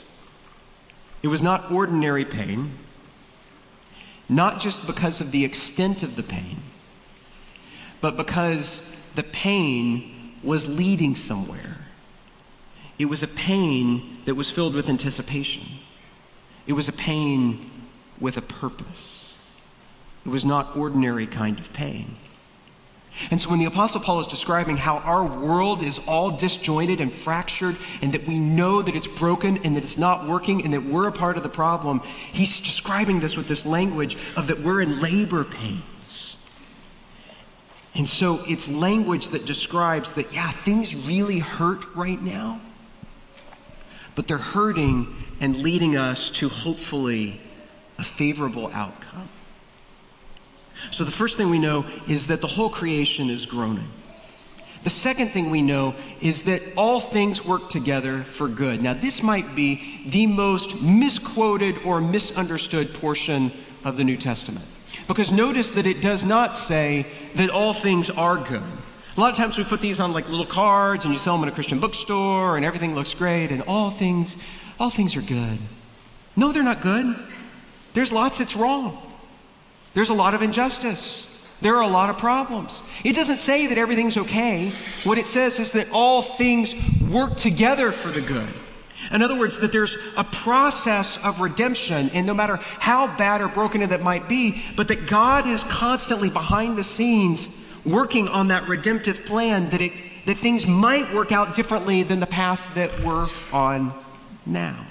It 1.24 1.30
was 1.30 1.42
not 1.42 1.72
ordinary 1.72 2.26
pain 2.26 2.78
not 4.30 4.60
just 4.60 4.86
because 4.86 5.22
of 5.22 5.32
the 5.32 5.46
extent 5.46 6.04
of 6.04 6.16
the 6.16 6.24
pain, 6.24 6.58
but 8.02 8.18
because 8.18 8.82
the 9.16 9.24
pain 9.24 10.34
was 10.44 10.68
leading 10.68 11.16
somewhere. 11.16 11.78
It 13.00 13.06
was 13.06 13.24
a 13.24 13.28
pain 13.28 14.20
that 14.26 14.36
was 14.36 14.50
filled 14.50 14.74
with 14.74 14.90
anticipation. 14.90 15.64
It 16.66 16.74
was 16.74 16.88
a 16.88 16.94
pain 16.94 17.72
with 18.20 18.38
a 18.38 18.42
purpose. 18.42 19.26
It 20.26 20.30
was 20.30 20.44
not 20.44 20.76
ordinary 20.76 21.28
kind 21.28 21.60
of 21.60 21.72
pain. 21.74 22.18
And 23.32 23.42
so 23.42 23.50
when 23.50 23.60
the 23.60 23.66
Apostle 23.66 24.02
Paul 24.02 24.20
is 24.20 24.28
describing 24.28 24.78
how 24.78 24.98
our 24.98 25.26
world 25.26 25.84
is 25.84 26.00
all 26.08 26.32
disjointed 26.32 27.02
and 27.02 27.12
fractured, 27.12 27.78
and 28.02 28.14
that 28.14 28.28
we 28.28 28.40
know 28.40 28.82
that 28.82 28.96
it's 28.96 29.08
broken 29.08 29.58
and 29.64 29.76
that 29.76 29.84
it's 29.84 29.98
not 29.98 30.28
working 30.28 30.64
and 30.64 30.74
that 30.74 30.84
we're 30.84 31.08
a 31.08 31.12
part 31.12 31.38
of 31.38 31.44
the 31.44 31.50
problem, 31.50 32.02
he's 32.32 32.60
describing 32.60 33.20
this 33.20 33.36
with 33.36 33.48
this 33.48 33.66
language 33.66 34.18
of 34.36 34.48
that 34.48 34.62
we're 34.62 34.82
in 34.82 35.02
labor 35.02 35.44
pains. 35.44 36.36
And 37.96 38.08
so 38.08 38.44
it's 38.48 38.68
language 38.68 39.30
that 39.30 39.46
describes 39.46 40.12
that, 40.12 40.32
yeah, 40.32 40.52
things 40.52 40.94
really 40.94 41.40
hurt 41.40 41.96
right 41.96 42.22
now, 42.22 42.62
but 44.14 44.28
they're 44.28 44.38
hurting 44.38 45.16
and 45.40 45.58
leading 45.64 45.98
us 45.98 46.30
to 46.30 46.50
hopefully 46.50 47.42
a 47.98 48.04
favorable 48.04 48.68
outcome. 48.74 49.30
So 50.92 51.04
the 51.04 51.12
first 51.12 51.38
thing 51.38 51.50
we 51.50 51.60
know 51.60 51.86
is 52.08 52.28
that 52.28 52.42
the 52.42 52.48
whole 52.48 52.70
creation 52.70 53.30
is 53.30 53.46
groaning. 53.46 53.90
The 54.84 54.90
second 54.90 55.30
thing 55.32 55.50
we 55.50 55.62
know 55.62 55.96
is 56.22 56.44
that 56.44 56.62
all 56.78 57.02
things 57.02 57.44
work 57.44 57.70
together 57.70 58.24
for 58.24 58.48
good. 58.48 58.82
Now, 58.82 58.94
this 58.94 59.22
might 59.22 59.56
be 59.56 60.04
the 60.08 60.28
most 60.28 60.82
misquoted 60.82 61.80
or 61.84 62.00
misunderstood 62.00 62.94
portion 62.94 63.52
of 63.84 63.98
the 63.98 64.04
New 64.04 64.18
Testament. 64.18 64.66
Because 65.08 65.32
notice 65.32 65.68
that 65.72 65.86
it 65.86 66.02
does 66.02 66.24
not 66.24 66.56
say 66.56 67.06
that 67.36 67.50
all 67.50 67.74
things 67.74 68.10
are 68.10 68.38
good. 68.38 68.64
A 69.16 69.20
lot 69.20 69.32
of 69.32 69.36
times 69.36 69.58
we 69.58 69.64
put 69.64 69.82
these 69.82 70.00
on 70.00 70.14
like 70.14 70.30
little 70.30 70.46
cards 70.46 71.04
and 71.04 71.14
you 71.14 71.20
sell 71.20 71.36
them 71.36 71.44
in 71.44 71.50
a 71.50 71.52
Christian 71.56 71.80
bookstore 71.80 72.56
and 72.56 72.66
everything 72.66 72.94
looks 72.94 73.14
great 73.14 73.52
and 73.52 73.64
all 73.64 73.90
things 73.90 74.36
all 74.80 74.92
things 74.92 75.16
are 75.16 75.22
good. 75.22 75.58
No, 76.36 76.52
they're 76.52 76.62
not 76.62 76.82
good. 76.82 77.16
There's 77.94 78.12
lots 78.12 78.38
that's 78.38 78.56
wrong. 78.56 79.02
There's 79.94 80.10
a 80.10 80.14
lot 80.14 80.34
of 80.34 80.42
injustice. 80.42 81.26
There 81.62 81.76
are 81.76 81.82
a 81.82 81.88
lot 81.88 82.10
of 82.10 82.18
problems. 82.18 82.82
It 83.04 83.14
doesn't 83.14 83.38
say 83.38 83.68
that 83.68 83.78
everything's 83.78 84.18
okay. 84.18 84.74
What 85.04 85.18
it 85.18 85.26
says 85.26 85.60
is 85.60 85.72
that 85.72 85.90
all 85.92 86.22
things 86.22 86.74
work 87.02 87.38
together 87.38 87.92
for 87.92 88.10
the 88.10 88.22
good. 88.22 88.50
In 89.12 89.22
other 89.22 89.36
words, 89.36 89.60
that 89.60 89.72
there's 89.72 89.96
a 90.18 90.24
process 90.24 91.18
of 91.24 91.40
redemption, 91.40 92.10
and 92.12 92.28
no 92.28 92.34
matter 92.34 92.58
how 92.58 93.16
bad 93.18 93.42
or 93.42 93.48
broken 93.48 93.82
it 93.82 94.02
might 94.02 94.28
be, 94.28 94.64
but 94.76 94.88
that 94.90 95.08
God 95.08 95.48
is 95.48 95.64
constantly 95.64 96.30
behind 96.30 96.78
the 96.78 96.84
scenes 96.84 97.48
working 97.86 98.28
on 98.28 98.50
that 98.50 98.68
redemptive 98.68 99.26
plan, 99.26 99.70
that, 99.70 99.82
it, 99.82 99.94
that 100.26 100.38
things 100.38 100.66
might 100.66 101.14
work 101.14 101.32
out 101.32 101.56
differently 101.56 102.04
than 102.04 102.20
the 102.20 102.28
path 102.28 102.62
that 102.76 103.00
we're 103.02 103.30
on 103.54 103.94
now. 104.46 104.87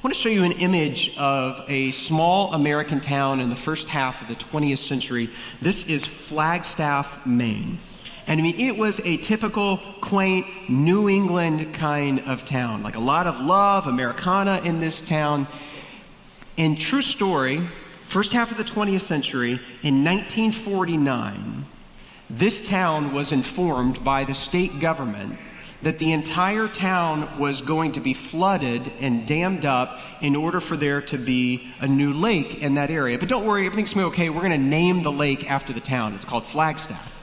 I 0.00 0.02
want 0.02 0.14
to 0.14 0.20
show 0.22 0.30
you 0.30 0.44
an 0.44 0.52
image 0.52 1.14
of 1.18 1.62
a 1.68 1.90
small 1.90 2.54
American 2.54 3.02
town 3.02 3.38
in 3.38 3.50
the 3.50 3.54
first 3.54 3.86
half 3.86 4.22
of 4.22 4.28
the 4.28 4.34
20th 4.34 4.78
century. 4.78 5.28
This 5.60 5.84
is 5.84 6.06
Flagstaff, 6.06 7.26
Maine. 7.26 7.78
And 8.26 8.40
I 8.40 8.42
mean, 8.42 8.58
it 8.58 8.78
was 8.78 8.98
a 9.04 9.18
typical, 9.18 9.78
quaint, 10.00 10.46
New 10.70 11.10
England 11.10 11.74
kind 11.74 12.20
of 12.20 12.46
town. 12.46 12.82
Like 12.82 12.96
a 12.96 13.00
lot 13.00 13.26
of 13.26 13.40
love, 13.40 13.86
Americana 13.86 14.62
in 14.64 14.80
this 14.80 15.02
town. 15.02 15.46
And 16.56 16.80
true 16.80 17.02
story, 17.02 17.68
first 18.06 18.32
half 18.32 18.50
of 18.50 18.56
the 18.56 18.64
20th 18.64 19.02
century, 19.02 19.60
in 19.82 20.02
1949, 20.02 21.66
this 22.30 22.66
town 22.66 23.12
was 23.12 23.32
informed 23.32 24.02
by 24.02 24.24
the 24.24 24.32
state 24.32 24.80
government 24.80 25.38
that 25.82 25.98
the 25.98 26.12
entire 26.12 26.68
town 26.68 27.38
was 27.38 27.60
going 27.60 27.92
to 27.92 28.00
be 28.00 28.12
flooded 28.12 28.90
and 29.00 29.26
dammed 29.26 29.64
up 29.64 29.98
in 30.20 30.36
order 30.36 30.60
for 30.60 30.76
there 30.76 31.00
to 31.00 31.16
be 31.16 31.72
a 31.80 31.88
new 31.88 32.12
lake 32.12 32.58
in 32.58 32.74
that 32.74 32.90
area. 32.90 33.18
But 33.18 33.28
don't 33.28 33.46
worry, 33.46 33.66
everything's 33.66 33.94
going 33.94 34.04
to 34.04 34.10
be 34.10 34.14
okay. 34.14 34.30
We're 34.30 34.42
going 34.42 34.52
to 34.52 34.58
name 34.58 35.02
the 35.02 35.12
lake 35.12 35.50
after 35.50 35.72
the 35.72 35.80
town. 35.80 36.14
It's 36.14 36.24
called 36.24 36.44
Flagstaff. 36.44 37.14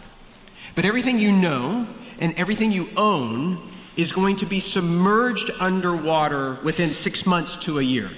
But 0.75 0.85
everything 0.85 1.19
you 1.19 1.31
know 1.31 1.87
and 2.19 2.33
everything 2.35 2.71
you 2.71 2.89
own 2.97 3.71
is 3.95 4.11
going 4.11 4.35
to 4.37 4.45
be 4.45 4.59
submerged 4.59 5.51
underwater 5.59 6.59
within 6.63 6.93
six 6.93 7.25
months 7.25 7.55
to 7.57 7.79
a 7.79 7.81
year. 7.81 8.11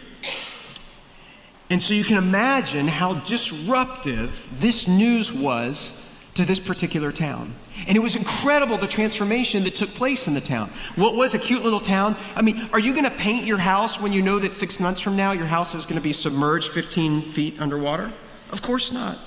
And 1.69 1.81
so 1.84 1.93
you 1.93 2.03
can 2.03 2.17
imagine 2.17 2.88
how 2.88 3.15
disruptive 3.15 4.48
this 4.60 4.88
news 4.88 5.31
was 5.31 5.91
to 6.39 6.46
this 6.46 6.60
particular 6.60 7.12
town. 7.12 7.53
And 7.86 7.98
it 7.98 8.00
was 8.00 8.15
incredible 8.15 8.77
the 8.77 8.88
transformation 8.88 9.65
that 9.65 9.75
took 9.75 9.89
place 9.89 10.25
in 10.25 10.34
the 10.34 10.39
town. 10.39 10.72
What 10.96 11.13
was 11.13 11.34
a 11.34 11.39
cute 11.39 11.63
little 11.63 11.81
town? 11.81 12.15
I 12.34 12.41
mean, 12.41 12.69
are 12.72 12.79
you 12.79 12.93
going 12.93 13.03
to 13.03 13.12
paint 13.12 13.46
your 13.46 13.58
house 13.58 14.00
when 14.00 14.13
you 14.13 14.22
know 14.22 14.39
that 14.39 14.53
six 14.53 14.79
months 14.79 15.01
from 15.01 15.17
now 15.17 15.34
your 15.34 15.48
house 15.48 15.75
is 15.75 15.84
going 15.84 15.98
to 15.98 16.01
be 16.01 16.13
submerged 16.13 16.72
15 16.72 17.24
feet 17.24 17.60
underwater? 17.60 18.13
Of 18.53 18.62
course 18.62 18.89
not. 18.89 19.19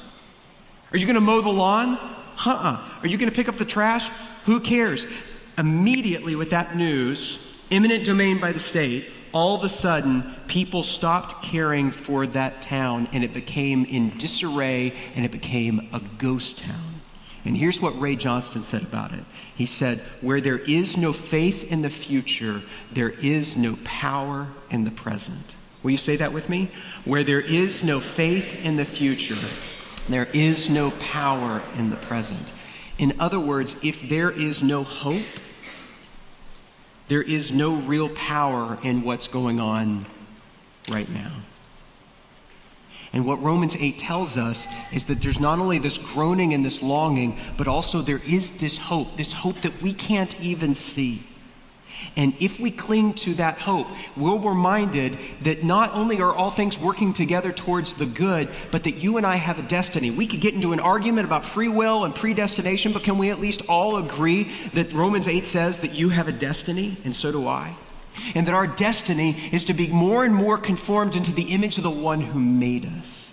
Are 0.90 0.96
you 0.96 1.04
going 1.04 1.16
to 1.16 1.20
mow 1.20 1.42
the 1.42 1.50
lawn? 1.50 1.98
Uh 2.46 2.50
uh 2.50 2.88
Are 3.02 3.06
you 3.06 3.18
going 3.18 3.28
to 3.28 3.34
pick 3.34 3.46
up 3.46 3.56
the 3.56 3.66
trash? 3.66 4.08
Who 4.46 4.60
cares? 4.60 5.06
Immediately, 5.58 6.34
with 6.34 6.48
that 6.48 6.76
news, 6.76 7.46
eminent 7.70 8.06
domain 8.06 8.40
by 8.40 8.52
the 8.52 8.58
state, 8.58 9.10
all 9.34 9.54
of 9.54 9.64
a 9.64 9.68
sudden, 9.68 10.34
people 10.46 10.82
stopped 10.82 11.42
caring 11.42 11.90
for 11.90 12.26
that 12.28 12.62
town 12.62 13.06
and 13.12 13.22
it 13.22 13.34
became 13.34 13.84
in 13.84 14.16
disarray 14.16 14.94
and 15.14 15.26
it 15.26 15.30
became 15.30 15.90
a 15.92 16.00
ghost 16.16 16.56
town. 16.56 16.91
And 17.44 17.56
here's 17.56 17.80
what 17.80 18.00
Ray 18.00 18.14
Johnston 18.14 18.62
said 18.62 18.82
about 18.82 19.12
it. 19.12 19.24
He 19.54 19.66
said, 19.66 20.00
Where 20.20 20.40
there 20.40 20.58
is 20.58 20.96
no 20.96 21.12
faith 21.12 21.64
in 21.64 21.82
the 21.82 21.90
future, 21.90 22.62
there 22.92 23.10
is 23.10 23.56
no 23.56 23.78
power 23.84 24.48
in 24.70 24.84
the 24.84 24.90
present. 24.92 25.56
Will 25.82 25.90
you 25.90 25.96
say 25.96 26.16
that 26.16 26.32
with 26.32 26.48
me? 26.48 26.70
Where 27.04 27.24
there 27.24 27.40
is 27.40 27.82
no 27.82 27.98
faith 27.98 28.54
in 28.64 28.76
the 28.76 28.84
future, 28.84 29.38
there 30.08 30.28
is 30.32 30.70
no 30.70 30.92
power 30.92 31.62
in 31.76 31.90
the 31.90 31.96
present. 31.96 32.52
In 32.98 33.14
other 33.18 33.40
words, 33.40 33.74
if 33.82 34.08
there 34.08 34.30
is 34.30 34.62
no 34.62 34.84
hope, 34.84 35.26
there 37.08 37.22
is 37.22 37.50
no 37.50 37.74
real 37.74 38.08
power 38.10 38.78
in 38.82 39.02
what's 39.02 39.26
going 39.26 39.58
on 39.58 40.06
right 40.88 41.08
now. 41.08 41.32
And 43.12 43.26
what 43.26 43.42
Romans 43.42 43.76
8 43.76 43.98
tells 43.98 44.36
us 44.36 44.66
is 44.92 45.04
that 45.06 45.20
there's 45.20 45.40
not 45.40 45.58
only 45.58 45.78
this 45.78 45.98
groaning 45.98 46.54
and 46.54 46.64
this 46.64 46.80
longing, 46.82 47.38
but 47.58 47.68
also 47.68 48.00
there 48.00 48.22
is 48.26 48.50
this 48.58 48.78
hope, 48.78 49.16
this 49.16 49.32
hope 49.32 49.60
that 49.60 49.82
we 49.82 49.92
can't 49.92 50.38
even 50.40 50.74
see. 50.74 51.22
And 52.16 52.34
if 52.40 52.58
we 52.58 52.70
cling 52.70 53.14
to 53.14 53.34
that 53.34 53.58
hope, 53.58 53.86
we're 54.16 54.38
reminded 54.38 55.18
that 55.42 55.62
not 55.62 55.94
only 55.94 56.20
are 56.20 56.34
all 56.34 56.50
things 56.50 56.78
working 56.78 57.12
together 57.12 57.52
towards 57.52 57.94
the 57.94 58.06
good, 58.06 58.48
but 58.70 58.84
that 58.84 58.96
you 58.96 59.18
and 59.18 59.26
I 59.26 59.36
have 59.36 59.58
a 59.58 59.62
destiny. 59.62 60.10
We 60.10 60.26
could 60.26 60.40
get 60.40 60.54
into 60.54 60.72
an 60.72 60.80
argument 60.80 61.26
about 61.26 61.44
free 61.44 61.68
will 61.68 62.04
and 62.04 62.14
predestination, 62.14 62.92
but 62.92 63.04
can 63.04 63.18
we 63.18 63.30
at 63.30 63.40
least 63.40 63.62
all 63.68 63.96
agree 63.96 64.52
that 64.74 64.92
Romans 64.92 65.28
8 65.28 65.46
says 65.46 65.78
that 65.78 65.92
you 65.92 66.08
have 66.08 66.28
a 66.28 66.32
destiny, 66.32 66.98
and 67.04 67.14
so 67.14 67.30
do 67.30 67.46
I? 67.46 67.76
And 68.34 68.46
that 68.46 68.54
our 68.54 68.66
destiny 68.66 69.50
is 69.52 69.64
to 69.64 69.74
be 69.74 69.88
more 69.88 70.24
and 70.24 70.34
more 70.34 70.58
conformed 70.58 71.16
into 71.16 71.32
the 71.32 71.44
image 71.44 71.78
of 71.78 71.84
the 71.84 71.90
one 71.90 72.20
who 72.20 72.38
made 72.38 72.86
us. 72.86 73.30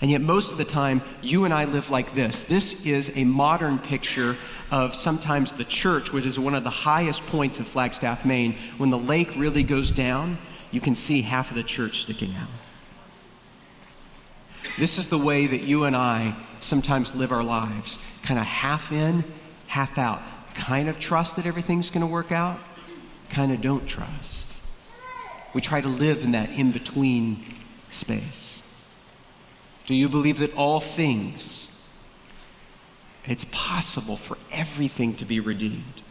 And 0.00 0.10
yet, 0.10 0.22
most 0.22 0.50
of 0.50 0.56
the 0.56 0.64
time, 0.64 1.02
you 1.20 1.44
and 1.44 1.52
I 1.52 1.64
live 1.64 1.90
like 1.90 2.14
this. 2.14 2.40
This 2.40 2.86
is 2.86 3.12
a 3.14 3.24
modern 3.24 3.78
picture 3.78 4.38
of 4.70 4.94
sometimes 4.94 5.52
the 5.52 5.64
church, 5.64 6.10
which 6.10 6.24
is 6.24 6.38
one 6.38 6.54
of 6.54 6.64
the 6.64 6.70
highest 6.70 7.20
points 7.26 7.58
of 7.58 7.68
Flagstaff, 7.68 8.24
Maine. 8.24 8.56
When 8.78 8.88
the 8.88 8.98
lake 8.98 9.36
really 9.36 9.62
goes 9.62 9.90
down, 9.90 10.38
you 10.70 10.80
can 10.80 10.94
see 10.94 11.20
half 11.20 11.50
of 11.50 11.56
the 11.56 11.62
church 11.62 12.02
sticking 12.02 12.34
out. 12.34 12.48
This 14.78 14.96
is 14.96 15.08
the 15.08 15.18
way 15.18 15.46
that 15.46 15.62
you 15.62 15.84
and 15.84 15.94
I 15.94 16.34
sometimes 16.60 17.14
live 17.14 17.32
our 17.32 17.42
lives 17.42 17.98
kind 18.22 18.38
of 18.38 18.46
half 18.46 18.92
in, 18.92 19.24
half 19.66 19.98
out. 19.98 20.22
Kind 20.54 20.88
of 20.88 20.98
trust 20.98 21.36
that 21.36 21.46
everything's 21.46 21.90
going 21.90 22.02
to 22.02 22.06
work 22.06 22.32
out, 22.32 22.60
kind 23.30 23.52
of 23.52 23.60
don't 23.60 23.86
trust. 23.86 24.56
We 25.54 25.60
try 25.60 25.80
to 25.80 25.88
live 25.88 26.22
in 26.22 26.32
that 26.32 26.50
in 26.50 26.72
between 26.72 27.44
space. 27.90 28.58
Do 29.86 29.94
you 29.94 30.08
believe 30.08 30.38
that 30.38 30.54
all 30.54 30.80
things, 30.80 31.66
it's 33.24 33.44
possible 33.50 34.16
for 34.16 34.38
everything 34.52 35.14
to 35.16 35.24
be 35.24 35.40
redeemed? 35.40 36.02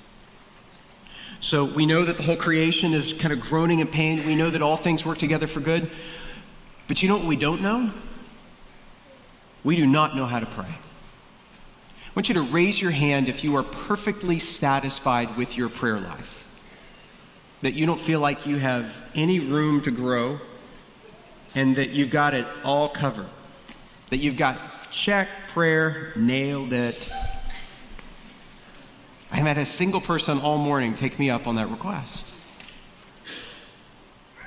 So 1.40 1.64
we 1.64 1.86
know 1.86 2.04
that 2.04 2.18
the 2.18 2.24
whole 2.24 2.36
creation 2.36 2.94
is 2.94 3.14
kind 3.14 3.32
of 3.32 3.40
groaning 3.40 3.80
in 3.80 3.88
pain. 3.88 4.26
We 4.26 4.36
know 4.36 4.50
that 4.50 4.62
all 4.62 4.76
things 4.76 5.06
work 5.06 5.18
together 5.18 5.48
for 5.48 5.62
good. 5.62 5.90
But 6.88 7.02
you 7.02 7.08
know 7.08 7.16
what 7.16 7.26
we 7.26 7.38
don't 7.38 7.62
know? 7.62 7.92
We 9.64 9.78
do 9.78 9.86
not 9.86 10.16
know 10.16 10.26
how 10.26 10.40
to 10.40 10.46
pray. 10.46 10.66
I 10.66 12.12
want 12.16 12.28
you 12.28 12.34
to 12.36 12.42
raise 12.42 12.82
your 12.82 12.92
hand 12.92 13.30
if 13.30 13.44
you 13.44 13.56
are 13.56 13.64
perfectly 13.64 14.40
satisfied 14.40 15.38
with 15.38 15.56
your 15.56 15.70
prayer 15.70 16.00
life 16.00 16.39
that 17.62 17.74
you 17.74 17.86
don't 17.86 18.00
feel 18.00 18.20
like 18.20 18.46
you 18.46 18.58
have 18.58 18.94
any 19.16 19.40
room 19.40 19.82
to 19.82 19.92
grow, 19.92 20.40
and 21.56 21.76
that 21.76 21.90
you've 21.90 22.10
got 22.10 22.34
it 22.34 22.48
all 22.64 22.90
covered. 22.90 23.30
That 24.10 24.18
you've 24.18 24.38
got 24.38 24.92
check, 24.92 25.28
prayer, 25.50 26.14
nailed 26.16 26.74
it. 26.74 27.10
I 29.32 29.38
haven't 29.38 29.56
had 29.56 29.58
a 29.60 29.66
single 29.66 30.02
person 30.02 30.40
all 30.40 30.58
morning 30.58 30.96
take 30.96 31.20
me 31.20 31.30
up 31.30 31.48
on 31.48 31.56
that 31.56 31.70
request. 31.70 32.24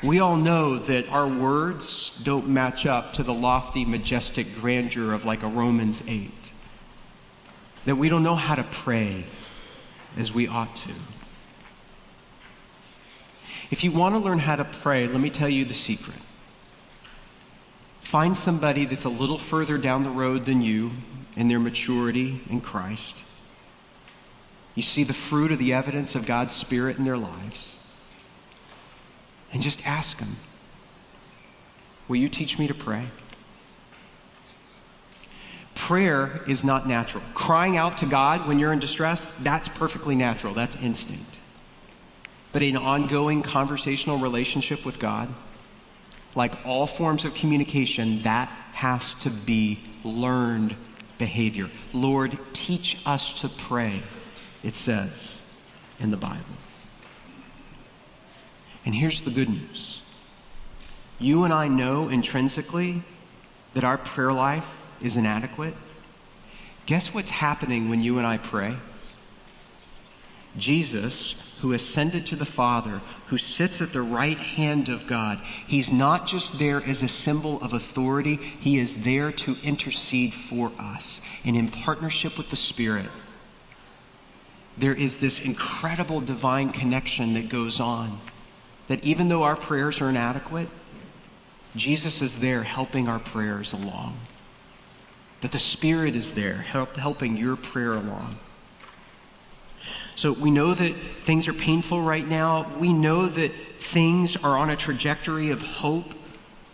We 0.02 0.18
all 0.18 0.36
know 0.36 0.78
that 0.78 1.08
our 1.10 1.28
words 1.28 2.10
don't 2.24 2.48
match 2.48 2.86
up 2.86 3.12
to 3.14 3.22
the 3.22 3.32
lofty, 3.32 3.84
majestic 3.84 4.56
grandeur 4.60 5.12
of 5.12 5.24
like 5.24 5.44
a 5.44 5.46
Romans 5.46 6.02
8. 6.08 6.30
That 7.84 7.94
we 7.94 8.08
don't 8.08 8.24
know 8.24 8.34
how 8.34 8.56
to 8.56 8.64
pray 8.64 9.26
as 10.16 10.32
we 10.32 10.48
ought 10.48 10.74
to. 10.76 10.92
If 13.72 13.82
you 13.82 13.90
want 13.90 14.14
to 14.14 14.18
learn 14.18 14.38
how 14.38 14.56
to 14.56 14.66
pray, 14.66 15.06
let 15.06 15.18
me 15.18 15.30
tell 15.30 15.48
you 15.48 15.64
the 15.64 15.72
secret. 15.72 16.18
Find 18.02 18.36
somebody 18.36 18.84
that's 18.84 19.06
a 19.06 19.08
little 19.08 19.38
further 19.38 19.78
down 19.78 20.02
the 20.02 20.10
road 20.10 20.44
than 20.44 20.60
you 20.60 20.90
in 21.36 21.48
their 21.48 21.58
maturity 21.58 22.42
in 22.50 22.60
Christ. 22.60 23.14
You 24.74 24.82
see 24.82 25.04
the 25.04 25.14
fruit 25.14 25.50
of 25.52 25.58
the 25.58 25.72
evidence 25.72 26.14
of 26.14 26.26
God's 26.26 26.54
Spirit 26.54 26.98
in 26.98 27.04
their 27.04 27.16
lives. 27.16 27.76
And 29.54 29.62
just 29.62 29.84
ask 29.86 30.18
them, 30.18 30.36
Will 32.08 32.16
you 32.16 32.28
teach 32.28 32.58
me 32.58 32.66
to 32.66 32.74
pray? 32.74 33.06
Prayer 35.74 36.42
is 36.46 36.62
not 36.62 36.86
natural. 36.86 37.22
Crying 37.32 37.78
out 37.78 37.96
to 37.98 38.06
God 38.06 38.46
when 38.46 38.58
you're 38.58 38.74
in 38.74 38.80
distress, 38.80 39.26
that's 39.40 39.68
perfectly 39.68 40.14
natural. 40.14 40.52
That's 40.52 40.76
instinct 40.76 41.38
but 42.52 42.62
an 42.62 42.76
ongoing 42.76 43.42
conversational 43.42 44.18
relationship 44.18 44.84
with 44.84 44.98
God, 44.98 45.32
like 46.34 46.52
all 46.64 46.86
forms 46.86 47.24
of 47.24 47.34
communication, 47.34 48.22
that 48.22 48.48
has 48.72 49.14
to 49.14 49.30
be 49.30 49.80
learned 50.04 50.76
behavior. 51.18 51.70
Lord, 51.92 52.38
teach 52.52 52.98
us 53.06 53.40
to 53.40 53.48
pray, 53.48 54.02
it 54.62 54.74
says 54.74 55.38
in 55.98 56.10
the 56.10 56.16
Bible. 56.16 56.44
And 58.84 58.94
here's 58.94 59.22
the 59.22 59.30
good 59.30 59.48
news 59.48 59.98
you 61.18 61.44
and 61.44 61.54
I 61.54 61.68
know 61.68 62.08
intrinsically 62.08 63.02
that 63.74 63.84
our 63.84 63.96
prayer 63.96 64.32
life 64.32 64.66
is 65.00 65.16
inadequate. 65.16 65.74
Guess 66.86 67.14
what's 67.14 67.30
happening 67.30 67.88
when 67.88 68.00
you 68.00 68.18
and 68.18 68.26
I 68.26 68.38
pray? 68.38 68.76
Jesus 70.56 71.34
who 71.62 71.72
ascended 71.72 72.26
to 72.26 72.34
the 72.34 72.44
Father, 72.44 73.00
who 73.28 73.38
sits 73.38 73.80
at 73.80 73.92
the 73.92 74.02
right 74.02 74.36
hand 74.36 74.88
of 74.88 75.06
God. 75.06 75.40
He's 75.66 75.92
not 75.92 76.26
just 76.26 76.58
there 76.58 76.82
as 76.82 77.02
a 77.02 77.08
symbol 77.08 77.62
of 77.62 77.72
authority, 77.72 78.34
He 78.34 78.78
is 78.78 79.04
there 79.04 79.30
to 79.30 79.56
intercede 79.62 80.34
for 80.34 80.72
us. 80.76 81.20
And 81.44 81.56
in 81.56 81.68
partnership 81.68 82.36
with 82.36 82.50
the 82.50 82.56
Spirit, 82.56 83.10
there 84.76 84.94
is 84.94 85.18
this 85.18 85.40
incredible 85.40 86.20
divine 86.20 86.72
connection 86.72 87.34
that 87.34 87.48
goes 87.48 87.78
on. 87.78 88.20
That 88.88 89.04
even 89.04 89.28
though 89.28 89.44
our 89.44 89.56
prayers 89.56 90.00
are 90.00 90.08
inadequate, 90.08 90.68
Jesus 91.76 92.20
is 92.20 92.40
there 92.40 92.64
helping 92.64 93.08
our 93.08 93.20
prayers 93.20 93.72
along. 93.72 94.18
That 95.42 95.52
the 95.52 95.60
Spirit 95.60 96.16
is 96.16 96.32
there 96.32 96.56
help, 96.56 96.96
helping 96.96 97.36
your 97.36 97.54
prayer 97.54 97.92
along. 97.92 98.38
So 100.14 100.32
we 100.32 100.50
know 100.50 100.74
that 100.74 100.94
things 101.24 101.48
are 101.48 101.52
painful 101.52 102.02
right 102.02 102.26
now. 102.26 102.70
We 102.78 102.92
know 102.92 103.26
that 103.26 103.52
things 103.80 104.36
are 104.36 104.56
on 104.58 104.70
a 104.70 104.76
trajectory 104.76 105.50
of 105.50 105.62
hope. 105.62 106.14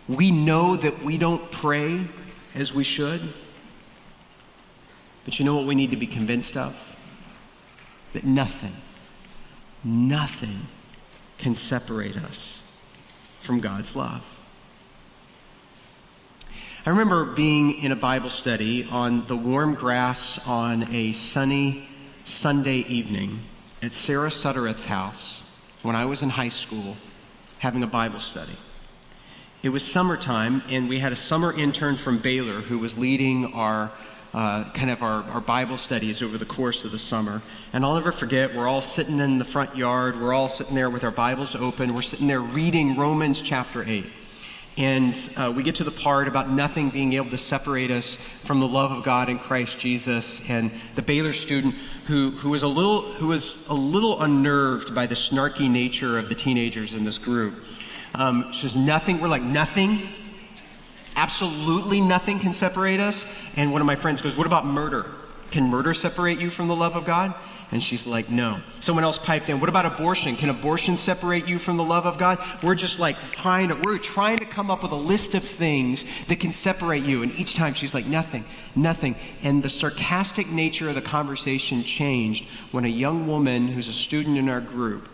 We 0.07 0.31
know 0.31 0.75
that 0.75 1.03
we 1.03 1.17
don't 1.17 1.51
pray 1.51 2.07
as 2.55 2.73
we 2.73 2.83
should. 2.83 3.33
But 5.25 5.39
you 5.39 5.45
know 5.45 5.55
what 5.55 5.65
we 5.65 5.75
need 5.75 5.91
to 5.91 5.97
be 5.97 6.07
convinced 6.07 6.57
of? 6.57 6.75
That 8.13 8.23
nothing, 8.23 8.75
nothing 9.83 10.67
can 11.37 11.55
separate 11.55 12.17
us 12.17 12.55
from 13.41 13.59
God's 13.59 13.95
love. 13.95 14.23
I 16.85 16.89
remember 16.89 17.25
being 17.25 17.79
in 17.79 17.91
a 17.91 17.95
Bible 17.95 18.29
study 18.29 18.85
on 18.85 19.27
the 19.27 19.35
warm 19.35 19.75
grass 19.75 20.39
on 20.47 20.93
a 20.93 21.13
sunny 21.13 21.87
Sunday 22.23 22.79
evening 22.79 23.41
at 23.81 23.93
Sarah 23.93 24.29
Suttereth's 24.29 24.85
house 24.85 25.41
when 25.83 25.95
I 25.95 26.05
was 26.05 26.21
in 26.21 26.29
high 26.29 26.49
school 26.49 26.97
having 27.59 27.83
a 27.83 27.87
Bible 27.87 28.19
study. 28.19 28.57
It 29.61 29.69
was 29.69 29.85
summertime, 29.85 30.63
and 30.69 30.87
we 30.87 30.99
had 30.99 31.11
a 31.11 31.17
summer 31.17 31.51
intern 31.51 31.97
from 31.97 32.19
Baylor 32.19 32.61
who 32.61 32.79
was 32.79 32.97
leading 32.97 33.53
our 33.53 33.91
uh, 34.33 34.69
kind 34.71 34.91
of 34.91 35.01
our, 35.01 35.23
our 35.23 35.41
Bible 35.41 35.77
studies 35.77 36.21
over 36.21 36.37
the 36.37 36.45
course 36.45 36.85
of 36.85 36.91
the 36.91 36.99
summer. 36.99 37.41
And 37.73 37.83
I'll 37.83 37.95
never 37.95 38.11
forget, 38.11 38.55
we're 38.55 38.67
all 38.67 38.81
sitting 38.81 39.19
in 39.19 39.39
the 39.39 39.45
front 39.45 39.75
yard, 39.75 40.19
we're 40.19 40.33
all 40.33 40.49
sitting 40.49 40.75
there 40.75 40.89
with 40.89 41.03
our 41.03 41.11
Bibles 41.11 41.55
open, 41.55 41.95
we're 41.95 42.01
sitting 42.01 42.27
there 42.27 42.41
reading 42.41 42.95
Romans 42.95 43.41
chapter 43.41 43.83
8. 43.83 44.05
And 44.77 45.17
uh, 45.35 45.51
we 45.53 45.63
get 45.63 45.75
to 45.75 45.83
the 45.83 45.91
part 45.91 46.27
about 46.27 46.49
nothing 46.49 46.89
being 46.89 47.13
able 47.13 47.29
to 47.31 47.37
separate 47.37 47.91
us 47.91 48.17
from 48.43 48.59
the 48.59 48.67
love 48.67 48.91
of 48.91 49.03
God 49.03 49.27
in 49.27 49.37
Christ 49.37 49.77
Jesus. 49.77 50.39
And 50.47 50.71
the 50.95 51.01
Baylor 51.01 51.33
student 51.33 51.75
who, 52.07 52.31
who, 52.31 52.49
was 52.49 52.63
a 52.63 52.67
little, 52.67 53.01
who 53.13 53.27
was 53.27 53.67
a 53.67 53.73
little 53.73 54.21
unnerved 54.21 54.95
by 54.95 55.05
the 55.05 55.15
snarky 55.15 55.69
nature 55.69 56.17
of 56.17 56.29
the 56.29 56.35
teenagers 56.35 56.93
in 56.93 57.03
this 57.03 57.17
group 57.17 57.55
um, 58.15 58.53
says, 58.53 58.75
Nothing. 58.75 59.19
We're 59.19 59.27
like, 59.27 59.43
Nothing. 59.43 60.09
Absolutely 61.15 61.99
nothing 61.99 62.39
can 62.39 62.53
separate 62.53 63.01
us. 63.01 63.25
And 63.57 63.73
one 63.73 63.81
of 63.81 63.85
my 63.85 63.95
friends 63.95 64.21
goes, 64.21 64.37
What 64.37 64.47
about 64.47 64.65
murder? 64.65 65.05
Can 65.51 65.69
murder 65.69 65.93
separate 65.93 66.39
you 66.39 66.49
from 66.49 66.67
the 66.67 66.75
love 66.75 66.95
of 66.95 67.05
God? 67.05 67.33
And 67.71 67.83
she's 67.83 68.05
like, 68.07 68.29
no. 68.31 68.61
Someone 68.79 69.03
else 69.03 69.19
piped 69.19 69.47
in, 69.49 69.59
what 69.59 69.69
about 69.69 69.85
abortion? 69.85 70.35
Can 70.35 70.49
abortion 70.49 70.97
separate 70.97 71.47
you 71.47 71.59
from 71.59 71.77
the 71.77 71.83
love 71.83 72.07
of 72.07 72.17
God? 72.17 72.39
We're 72.63 72.75
just 72.75 72.97
like 72.97 73.15
trying 73.31 73.69
to, 73.69 73.75
we're 73.75 73.99
trying 73.99 74.37
to 74.37 74.45
come 74.45 74.71
up 74.71 74.81
with 74.81 74.91
a 74.91 74.95
list 74.95 75.35
of 75.35 75.43
things 75.43 76.03
that 76.27 76.39
can 76.39 76.51
separate 76.51 77.03
you. 77.03 77.21
And 77.21 77.31
each 77.33 77.53
time 77.53 77.75
she's 77.75 77.93
like, 77.93 78.07
nothing, 78.07 78.45
nothing. 78.75 79.15
And 79.43 79.61
the 79.61 79.69
sarcastic 79.69 80.47
nature 80.47 80.89
of 80.89 80.95
the 80.95 81.01
conversation 81.01 81.83
changed 81.83 82.45
when 82.71 82.85
a 82.85 82.89
young 82.89 83.27
woman 83.27 83.67
who's 83.67 83.87
a 83.87 83.93
student 83.93 84.37
in 84.37 84.49
our 84.49 84.61
group, 84.61 85.07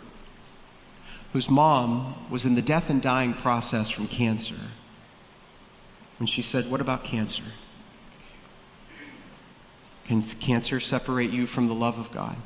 whose 1.34 1.50
mom 1.50 2.30
was 2.30 2.46
in 2.46 2.56
the 2.56 2.62
death 2.62 2.90
and 2.90 3.02
dying 3.02 3.34
process 3.34 3.90
from 3.90 4.08
cancer, 4.08 4.56
when 6.20 6.28
she 6.28 6.42
said, 6.42 6.72
what 6.72 6.80
about 6.80 7.04
cancer? 7.04 7.44
Can 10.06 10.22
cancer 10.22 10.80
separate 10.80 11.32
you 11.32 11.48
from 11.48 11.68
the 11.68 11.74
love 11.74 11.98
of 11.98 12.12
God? 12.12 12.38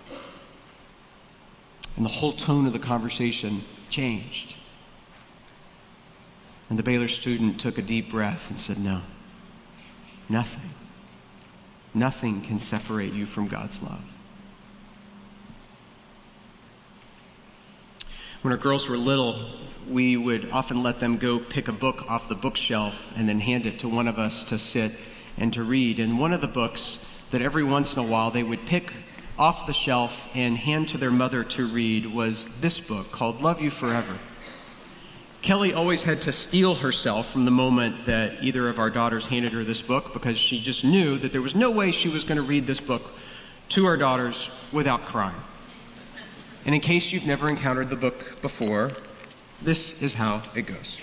And 1.95 2.05
the 2.05 2.09
whole 2.09 2.33
tone 2.33 2.65
of 2.65 2.73
the 2.73 2.79
conversation 2.79 3.63
changed. 3.89 4.55
And 6.69 6.79
the 6.79 6.83
Baylor 6.83 7.07
student 7.07 7.59
took 7.59 7.77
a 7.77 7.81
deep 7.81 8.09
breath 8.09 8.49
and 8.49 8.57
said, 8.57 8.77
No, 8.77 9.01
nothing. 10.29 10.73
Nothing 11.93 12.41
can 12.41 12.59
separate 12.59 13.13
you 13.13 13.25
from 13.25 13.47
God's 13.47 13.81
love. 13.81 14.03
When 18.41 18.53
our 18.53 18.57
girls 18.57 18.87
were 18.87 18.95
little, 18.95 19.49
we 19.89 20.15
would 20.15 20.49
often 20.51 20.81
let 20.81 20.99
them 21.01 21.17
go 21.17 21.39
pick 21.39 21.67
a 21.67 21.73
book 21.73 22.05
off 22.07 22.29
the 22.29 22.35
bookshelf 22.35 23.11
and 23.17 23.27
then 23.27 23.39
hand 23.39 23.65
it 23.65 23.79
to 23.79 23.89
one 23.89 24.07
of 24.07 24.17
us 24.17 24.43
to 24.45 24.57
sit 24.57 24.93
and 25.35 25.51
to 25.53 25.63
read. 25.63 25.99
And 25.99 26.19
one 26.19 26.31
of 26.31 26.39
the 26.39 26.47
books 26.47 26.99
that 27.31 27.41
every 27.41 27.63
once 27.63 27.93
in 27.93 27.99
a 27.99 28.03
while 28.03 28.31
they 28.31 28.43
would 28.43 28.65
pick 28.65 28.91
off 29.37 29.67
the 29.67 29.73
shelf 29.73 30.25
and 30.33 30.57
hand 30.57 30.89
to 30.89 30.97
their 30.97 31.11
mother 31.11 31.43
to 31.43 31.65
read 31.65 32.05
was 32.05 32.47
this 32.59 32.79
book 32.79 33.11
called 33.11 33.41
Love 33.41 33.61
You 33.61 33.71
Forever. 33.71 34.17
Kelly 35.41 35.73
always 35.73 36.03
had 36.03 36.21
to 36.23 36.33
steel 36.33 36.75
herself 36.75 37.31
from 37.31 37.45
the 37.45 37.51
moment 37.51 38.05
that 38.05 38.43
either 38.43 38.67
of 38.67 38.77
our 38.77 38.89
daughters 38.89 39.25
handed 39.25 39.53
her 39.53 39.63
this 39.63 39.81
book 39.81 40.11
because 40.11 40.37
she 40.37 40.61
just 40.61 40.83
knew 40.83 41.17
that 41.19 41.31
there 41.31 41.41
was 41.41 41.55
no 41.55 41.71
way 41.71 41.91
she 41.91 42.09
was 42.09 42.25
going 42.25 42.35
to 42.35 42.41
read 42.41 42.67
this 42.67 42.81
book 42.81 43.11
to 43.69 43.85
our 43.85 43.95
daughters 43.95 44.49
without 44.73 45.05
crying. 45.05 45.41
And 46.65 46.75
in 46.75 46.81
case 46.81 47.11
you've 47.11 47.25
never 47.25 47.47
encountered 47.47 47.89
the 47.89 47.95
book 47.95 48.41
before, 48.41 48.91
this 49.61 49.99
is 50.01 50.13
how 50.13 50.43
it 50.55 50.63
goes. 50.63 50.97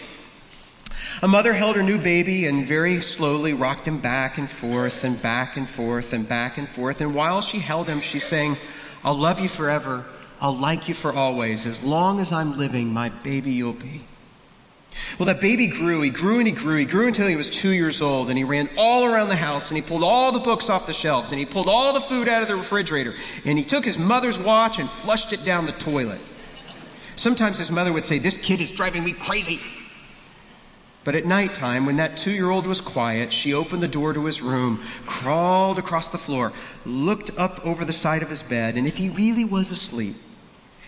A 1.22 1.28
mother 1.28 1.54
held 1.54 1.76
her 1.76 1.82
new 1.82 1.98
baby 1.98 2.46
and 2.46 2.66
very 2.66 3.00
slowly 3.00 3.54
rocked 3.54 3.88
him 3.88 4.00
back 4.00 4.36
and 4.36 4.50
forth 4.50 5.02
and 5.02 5.20
back 5.20 5.56
and 5.56 5.68
forth 5.68 6.12
and 6.12 6.28
back 6.28 6.58
and 6.58 6.68
forth. 6.68 7.00
And 7.00 7.14
while 7.14 7.40
she 7.40 7.58
held 7.58 7.88
him, 7.88 8.00
she 8.00 8.18
sang, 8.18 8.58
I'll 9.02 9.16
love 9.16 9.40
you 9.40 9.48
forever. 9.48 10.04
I'll 10.40 10.56
like 10.56 10.88
you 10.88 10.94
for 10.94 11.14
always. 11.14 11.64
As 11.64 11.82
long 11.82 12.20
as 12.20 12.32
I'm 12.32 12.58
living, 12.58 12.92
my 12.92 13.08
baby 13.08 13.52
you'll 13.52 13.72
be. 13.72 14.04
Well, 15.18 15.26
that 15.26 15.40
baby 15.40 15.66
grew. 15.66 16.02
He 16.02 16.10
grew 16.10 16.38
and 16.38 16.46
he 16.46 16.52
grew. 16.52 16.76
He 16.76 16.84
grew 16.84 17.06
until 17.06 17.26
he 17.26 17.36
was 17.36 17.48
two 17.48 17.70
years 17.70 18.00
old, 18.00 18.28
and 18.28 18.38
he 18.38 18.44
ran 18.44 18.68
all 18.76 19.04
around 19.04 19.28
the 19.28 19.36
house, 19.36 19.68
and 19.68 19.76
he 19.76 19.82
pulled 19.82 20.02
all 20.02 20.32
the 20.32 20.38
books 20.38 20.68
off 20.70 20.86
the 20.86 20.92
shelves, 20.92 21.30
and 21.30 21.38
he 21.38 21.46
pulled 21.46 21.68
all 21.68 21.92
the 21.92 22.00
food 22.00 22.28
out 22.28 22.42
of 22.42 22.48
the 22.48 22.56
refrigerator, 22.56 23.14
and 23.44 23.58
he 23.58 23.64
took 23.64 23.84
his 23.84 23.98
mother's 23.98 24.38
watch 24.38 24.78
and 24.78 24.88
flushed 24.88 25.32
it 25.32 25.44
down 25.44 25.66
the 25.66 25.72
toilet. 25.72 26.20
Sometimes 27.14 27.58
his 27.58 27.70
mother 27.70 27.92
would 27.92 28.04
say, 28.04 28.18
This 28.18 28.36
kid 28.36 28.60
is 28.60 28.70
driving 28.70 29.04
me 29.04 29.12
crazy. 29.12 29.60
But 31.06 31.14
at 31.14 31.24
night 31.24 31.54
time, 31.54 31.86
when 31.86 31.98
that 31.98 32.16
two 32.16 32.32
year 32.32 32.50
old 32.50 32.66
was 32.66 32.80
quiet, 32.80 33.32
she 33.32 33.54
opened 33.54 33.80
the 33.80 33.86
door 33.86 34.12
to 34.12 34.24
his 34.24 34.42
room, 34.42 34.82
crawled 35.06 35.78
across 35.78 36.08
the 36.08 36.18
floor, 36.18 36.52
looked 36.84 37.30
up 37.38 37.64
over 37.64 37.84
the 37.84 37.92
side 37.92 38.22
of 38.22 38.28
his 38.28 38.42
bed, 38.42 38.74
and 38.74 38.88
if 38.88 38.96
he 38.96 39.08
really 39.08 39.44
was 39.44 39.70
asleep, 39.70 40.16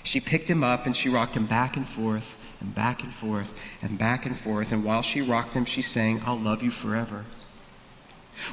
she 0.03 0.19
picked 0.19 0.51
him 0.51 0.65
up 0.65 0.87
and 0.87 0.97
she 0.97 1.09
rocked 1.09 1.37
him 1.37 1.47
back 1.47 1.77
and 1.77 1.87
forth 1.87 2.35
and 2.61 2.75
back 2.75 3.05
and 3.05 3.15
forth 3.15 3.55
and 3.81 3.97
back 3.97 4.27
and 4.27 4.37
forth. 4.37 4.73
And 4.73 4.83
while 4.83 5.03
she 5.03 5.21
rocked 5.21 5.55
him, 5.55 5.65
she 5.65 5.83
sang, 5.83 6.21
I'll 6.27 6.41
love 6.41 6.65
you 6.65 6.73
forever. 6.73 7.25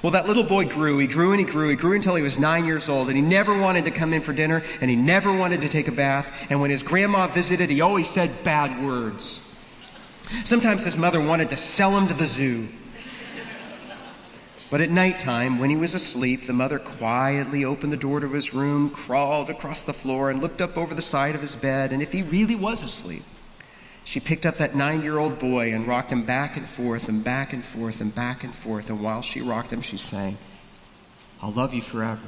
Well, 0.04 0.12
that 0.12 0.28
little 0.28 0.44
boy 0.44 0.66
grew. 0.66 1.00
He 1.00 1.08
grew 1.08 1.32
and 1.32 1.40
he 1.40 1.48
grew. 1.48 1.70
He 1.70 1.76
grew 1.76 1.96
until 1.96 2.14
he 2.14 2.22
was 2.22 2.38
nine 2.38 2.66
years 2.66 2.90
old, 2.90 3.08
and 3.08 3.18
he 3.18 3.24
never 3.24 3.58
wanted 3.58 3.86
to 3.86 3.92
come 3.92 4.14
in 4.14 4.22
for 4.22 4.34
dinner, 4.34 4.62
and 4.82 4.90
he 4.92 4.96
never 4.96 5.34
wanted 5.34 5.62
to 5.62 5.70
take 5.70 5.88
a 5.88 5.92
bath. 5.92 6.32
And 6.52 6.62
when 6.62 6.70
his 6.70 6.84
grandma 6.84 7.26
visited, 7.26 7.72
he 7.72 7.82
always 7.82 8.08
said 8.08 8.44
bad 8.44 8.86
words. 8.86 9.40
Sometimes 10.44 10.84
his 10.84 10.98
mother 10.98 11.22
wanted 11.22 11.50
to 11.52 11.58
sell 11.58 11.98
him 11.98 12.08
to 12.08 12.14
the 12.14 12.26
zoo. 12.26 12.68
But 14.72 14.82
at 14.82 14.90
night 14.90 15.20
time, 15.20 15.60
when 15.60 15.70
he 15.70 15.76
was 15.76 15.94
asleep, 15.94 16.48
the 16.48 16.54
mother 16.54 16.80
quietly 16.80 17.64
opened 17.64 17.92
the 17.92 17.98
door 17.98 18.20
to 18.20 18.28
his 18.28 18.54
room, 18.54 18.90
crawled 18.90 19.50
across 19.50 19.84
the 19.84 19.94
floor, 19.94 20.32
and 20.32 20.42
looked 20.42 20.60
up 20.60 20.78
over 20.78 20.96
the 20.96 21.02
side 21.02 21.36
of 21.36 21.42
his 21.42 21.56
bed. 21.56 21.94
And 21.94 22.02
if 22.02 22.12
he 22.12 22.24
really 22.24 22.56
was 22.56 22.82
asleep, 22.82 23.24
she 24.04 24.20
picked 24.20 24.46
up 24.46 24.58
that 24.58 24.76
nine 24.76 25.02
year 25.02 25.18
old 25.18 25.40
boy 25.40 25.74
and 25.74 25.88
rocked 25.88 26.12
him 26.12 26.26
back 26.26 26.58
and 26.58 26.68
forth 26.68 27.08
and 27.08 27.24
back 27.24 27.54
and 27.54 27.64
forth 27.64 28.02
and 28.02 28.14
back 28.14 28.44
and 28.44 28.56
forth. 28.56 28.90
And 28.90 29.02
while 29.02 29.22
she 29.22 29.42
rocked 29.42 29.72
him, 29.72 29.82
she 29.82 29.98
sang, 29.98 30.38
I'll 31.42 31.52
love 31.52 31.74
you 31.74 31.82
forever. 31.82 32.22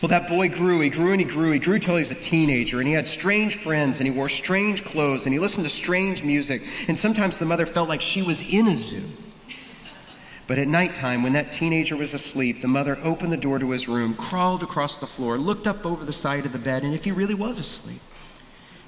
Well, 0.00 0.08
that 0.08 0.28
boy 0.28 0.48
grew. 0.48 0.80
He 0.80 0.90
grew 0.90 1.12
and 1.12 1.20
he 1.20 1.26
grew. 1.26 1.50
He 1.52 1.58
grew 1.58 1.78
till 1.78 1.94
he 1.94 2.00
was 2.00 2.10
a 2.10 2.14
teenager, 2.14 2.78
and 2.78 2.86
he 2.88 2.94
had 2.94 3.08
strange 3.08 3.56
friends, 3.56 3.98
and 3.98 4.06
he 4.06 4.14
wore 4.14 4.28
strange 4.28 4.84
clothes, 4.84 5.24
and 5.24 5.32
he 5.32 5.38
listened 5.38 5.64
to 5.64 5.70
strange 5.70 6.22
music. 6.22 6.62
And 6.88 6.98
sometimes 6.98 7.38
the 7.38 7.46
mother 7.46 7.66
felt 7.66 7.88
like 7.88 8.02
she 8.02 8.22
was 8.22 8.40
in 8.40 8.68
a 8.68 8.76
zoo. 8.76 9.04
But 10.46 10.58
at 10.58 10.66
nighttime, 10.66 11.22
when 11.22 11.34
that 11.34 11.52
teenager 11.52 11.96
was 11.96 12.14
asleep, 12.14 12.62
the 12.62 12.68
mother 12.68 12.98
opened 13.02 13.32
the 13.32 13.36
door 13.36 13.58
to 13.58 13.70
his 13.70 13.86
room, 13.86 14.14
crawled 14.14 14.62
across 14.62 14.96
the 14.96 15.06
floor, 15.06 15.36
looked 15.36 15.66
up 15.66 15.84
over 15.84 16.04
the 16.04 16.12
side 16.12 16.46
of 16.46 16.52
the 16.52 16.58
bed, 16.58 16.84
and 16.84 16.94
if 16.94 17.04
he 17.04 17.12
really 17.12 17.34
was 17.34 17.58
asleep, 17.58 18.00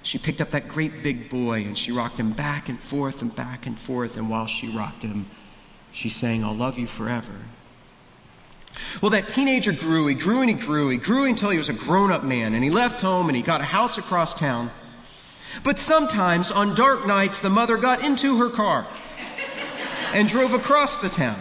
she 0.02 0.18
picked 0.18 0.40
up 0.40 0.50
that 0.50 0.68
great 0.68 1.02
big 1.02 1.28
boy 1.28 1.62
and 1.62 1.76
she 1.76 1.92
rocked 1.92 2.18
him 2.18 2.32
back 2.32 2.68
and 2.68 2.80
forth 2.80 3.20
and 3.20 3.34
back 3.34 3.66
and 3.66 3.78
forth. 3.78 4.16
And 4.16 4.30
while 4.30 4.46
she 4.46 4.74
rocked 4.74 5.02
him, 5.02 5.26
she 5.92 6.08
sang, 6.08 6.42
I'll 6.42 6.56
love 6.56 6.78
you 6.78 6.86
forever. 6.86 7.34
Well, 9.00 9.10
that 9.10 9.28
teenager 9.28 9.72
grew. 9.72 10.06
He 10.06 10.14
grew 10.14 10.40
and 10.40 10.50
he 10.50 10.54
grew. 10.54 10.88
He 10.88 10.98
grew 10.98 11.24
until 11.24 11.50
he 11.50 11.58
was 11.58 11.68
a 11.68 11.72
grown 11.72 12.10
up 12.10 12.24
man. 12.24 12.54
And 12.54 12.64
he 12.64 12.70
left 12.70 13.00
home 13.00 13.28
and 13.28 13.36
he 13.36 13.42
got 13.42 13.60
a 13.60 13.64
house 13.64 13.98
across 13.98 14.34
town. 14.34 14.70
But 15.62 15.78
sometimes 15.78 16.50
on 16.50 16.74
dark 16.74 17.06
nights, 17.06 17.40
the 17.40 17.50
mother 17.50 17.76
got 17.76 18.04
into 18.04 18.38
her 18.38 18.50
car 18.50 18.86
and 20.12 20.28
drove 20.28 20.54
across 20.54 20.96
the 20.96 21.08
town. 21.08 21.40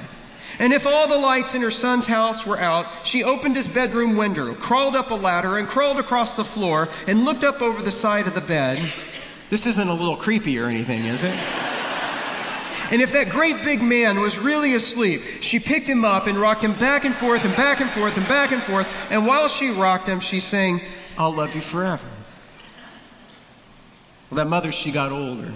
And 0.58 0.74
if 0.74 0.86
all 0.86 1.08
the 1.08 1.18
lights 1.18 1.54
in 1.54 1.62
her 1.62 1.72
son's 1.72 2.06
house 2.06 2.46
were 2.46 2.60
out, 2.60 2.86
she 3.08 3.24
opened 3.24 3.56
his 3.56 3.68
bedroom 3.68 4.18
window, 4.18 4.54
crawled 4.56 4.96
up 4.96 5.10
a 5.10 5.16
ladder, 5.16 5.58
and 5.58 5.68
crawled 5.68 6.00
across 6.00 6.36
the 6.36 6.44
floor 6.44 6.90
and 7.08 7.24
looked 7.24 7.46
up 7.46 7.62
over 7.62 7.82
the 7.82 7.92
side 7.92 8.28
of 8.28 8.34
the 8.34 8.42
bed. 8.42 8.92
This 9.50 9.66
isn't 9.66 9.88
a 9.88 9.94
little 9.94 10.18
creepy 10.18 10.60
or 10.60 10.68
anything, 10.68 11.06
is 11.06 11.24
it? 11.24 11.69
And 12.92 13.02
if 13.02 13.12
that 13.14 13.30
great 13.30 13.64
big 13.64 13.82
man 13.82 14.20
was 14.20 14.38
really 14.38 14.74
asleep, 14.74 15.22
she 15.42 15.60
picked 15.60 15.88
him 15.88 16.04
up 16.04 16.26
and 16.26 16.40
rocked 16.40 16.64
him 16.64 16.78
back 16.78 17.06
and 17.06 17.16
forth 17.16 17.46
and 17.46 17.56
back 17.56 17.82
and 17.82 17.90
forth 17.92 18.18
and 18.18 18.28
back 18.28 18.52
and 18.52 18.64
forth. 18.64 18.88
And 19.10 19.28
while 19.28 19.48
she 19.48 19.70
rocked 19.70 20.08
him, 20.08 20.20
she 20.20 20.40
sang, 20.40 20.82
I'll 21.18 21.34
love 21.34 21.54
you 21.54 21.62
forever. 21.62 22.08
Well, 24.30 24.38
that 24.38 24.48
mother, 24.48 24.72
she 24.72 24.92
got 24.92 25.12
older. 25.12 25.54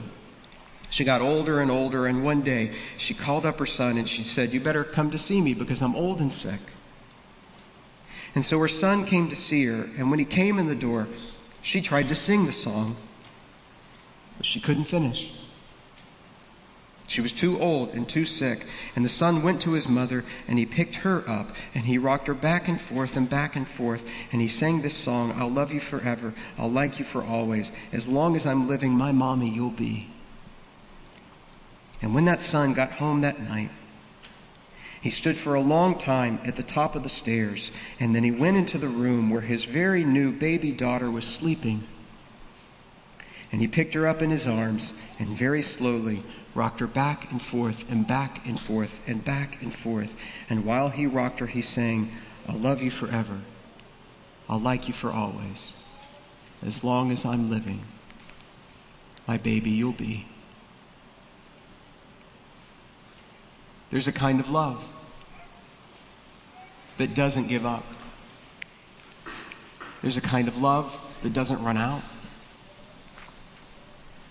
She 0.89 1.03
got 1.03 1.21
older 1.21 1.59
and 1.59 1.71
older, 1.71 2.05
and 2.05 2.23
one 2.23 2.41
day 2.41 2.75
she 2.97 3.15
called 3.15 3.47
up 3.47 3.57
her 3.57 3.65
son 3.65 3.97
and 3.97 4.07
she 4.07 4.21
said, 4.21 4.53
You 4.53 4.59
better 4.59 4.83
come 4.83 5.09
to 5.09 5.17
see 5.17 5.41
me 5.41 5.55
because 5.55 5.81
I'm 5.81 5.95
old 5.95 6.19
and 6.19 6.31
sick. 6.31 6.59
And 8.35 8.45
so 8.45 8.59
her 8.59 8.67
son 8.67 9.05
came 9.05 9.27
to 9.29 9.35
see 9.35 9.65
her, 9.65 9.89
and 9.97 10.11
when 10.11 10.19
he 10.19 10.25
came 10.25 10.59
in 10.59 10.67
the 10.67 10.75
door, 10.75 11.07
she 11.63 11.81
tried 11.81 12.09
to 12.09 12.15
sing 12.15 12.45
the 12.45 12.51
song, 12.51 12.95
but 14.37 14.45
she 14.45 14.59
couldn't 14.59 14.85
finish. 14.85 15.31
She 17.07 17.21
was 17.21 17.31
too 17.31 17.59
old 17.59 17.89
and 17.89 18.07
too 18.07 18.25
sick, 18.25 18.65
and 18.95 19.03
the 19.03 19.09
son 19.09 19.43
went 19.43 19.61
to 19.61 19.73
his 19.73 19.87
mother, 19.87 20.23
and 20.47 20.57
he 20.57 20.65
picked 20.65 20.95
her 20.95 21.27
up, 21.29 21.55
and 21.75 21.85
he 21.85 21.97
rocked 21.97 22.27
her 22.27 22.33
back 22.33 22.67
and 22.67 22.79
forth 22.79 23.17
and 23.17 23.29
back 23.29 23.55
and 23.55 23.67
forth, 23.67 24.03
and 24.31 24.41
he 24.41 24.47
sang 24.47 24.81
this 24.81 24.95
song 24.95 25.33
I'll 25.37 25.51
love 25.51 25.71
you 25.71 25.79
forever, 25.79 26.33
I'll 26.57 26.71
like 26.71 26.99
you 26.99 27.05
for 27.05 27.23
always. 27.23 27.71
As 27.91 28.07
long 28.07 28.35
as 28.35 28.45
I'm 28.45 28.67
living, 28.67 28.93
my 28.93 29.11
mommy 29.11 29.49
you'll 29.49 29.69
be. 29.69 30.09
And 32.01 32.13
when 32.13 32.25
that 32.25 32.39
son 32.41 32.73
got 32.73 32.93
home 32.93 33.21
that 33.21 33.41
night, 33.41 33.69
he 35.01 35.09
stood 35.09 35.35
for 35.35 35.55
a 35.55 35.61
long 35.61 35.97
time 35.97 36.39
at 36.45 36.55
the 36.55 36.63
top 36.63 36.95
of 36.95 37.03
the 37.03 37.09
stairs, 37.09 37.71
and 37.99 38.15
then 38.15 38.23
he 38.23 38.31
went 38.31 38.55
into 38.55 38.77
the 38.77 38.87
room 38.87 39.29
where 39.29 39.41
his 39.41 39.65
very 39.65 40.05
new 40.05 40.31
baby 40.31 40.71
daughter 40.71 41.11
was 41.11 41.25
sleeping. 41.25 41.85
And 43.53 43.61
he 43.61 43.67
picked 43.67 43.93
her 43.93 44.07
up 44.07 44.23
in 44.23 44.31
his 44.31 44.47
arms 44.47 44.93
and 45.19 45.29
very 45.29 45.61
slowly 45.61 46.23
rocked 46.55 46.79
her 46.79 46.87
back 46.87 47.31
and 47.31 47.39
forth 47.39 47.85
and 47.89 48.05
back 48.05 48.45
and 48.47 48.59
forth 48.59 48.99
and 49.05 49.23
back 49.23 49.61
and 49.61 49.73
forth. 49.73 50.17
And 50.49 50.65
while 50.65 50.89
he 50.89 51.05
rocked 51.05 51.39
her, 51.39 51.45
he 51.45 51.61
sang, 51.61 52.11
I'll 52.49 52.57
love 52.57 52.81
you 52.81 52.89
forever. 52.89 53.39
I'll 54.49 54.59
like 54.59 54.87
you 54.87 54.93
for 54.93 55.11
always. 55.11 55.71
As 56.65 56.83
long 56.83 57.11
as 57.11 57.25
I'm 57.25 57.51
living, 57.51 57.81
my 59.27 59.37
baby 59.37 59.69
you'll 59.69 59.91
be. 59.91 60.25
There's 63.91 64.07
a 64.07 64.11
kind 64.11 64.39
of 64.39 64.49
love 64.49 64.83
that 66.97 67.13
doesn't 67.13 67.49
give 67.49 67.67
up. 67.67 67.85
There's 70.01 70.17
a 70.17 70.21
kind 70.21 70.47
of 70.47 70.57
love 70.57 70.99
that 71.21 71.33
doesn't 71.33 71.63
run 71.63 71.77
out. 71.77 72.01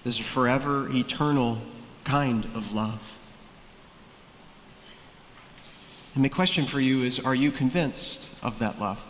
A 0.04 0.10
forever, 0.12 0.88
eternal 0.90 1.58
kind 2.04 2.44
of 2.54 2.72
love. 2.72 3.18
And 6.14 6.22
my 6.22 6.28
question 6.28 6.66
for 6.66 6.80
you 6.80 7.02
is 7.02 7.20
Are 7.20 7.34
you 7.34 7.52
convinced 7.52 8.28
of 8.42 8.58
that 8.58 8.80
love? 8.80 9.00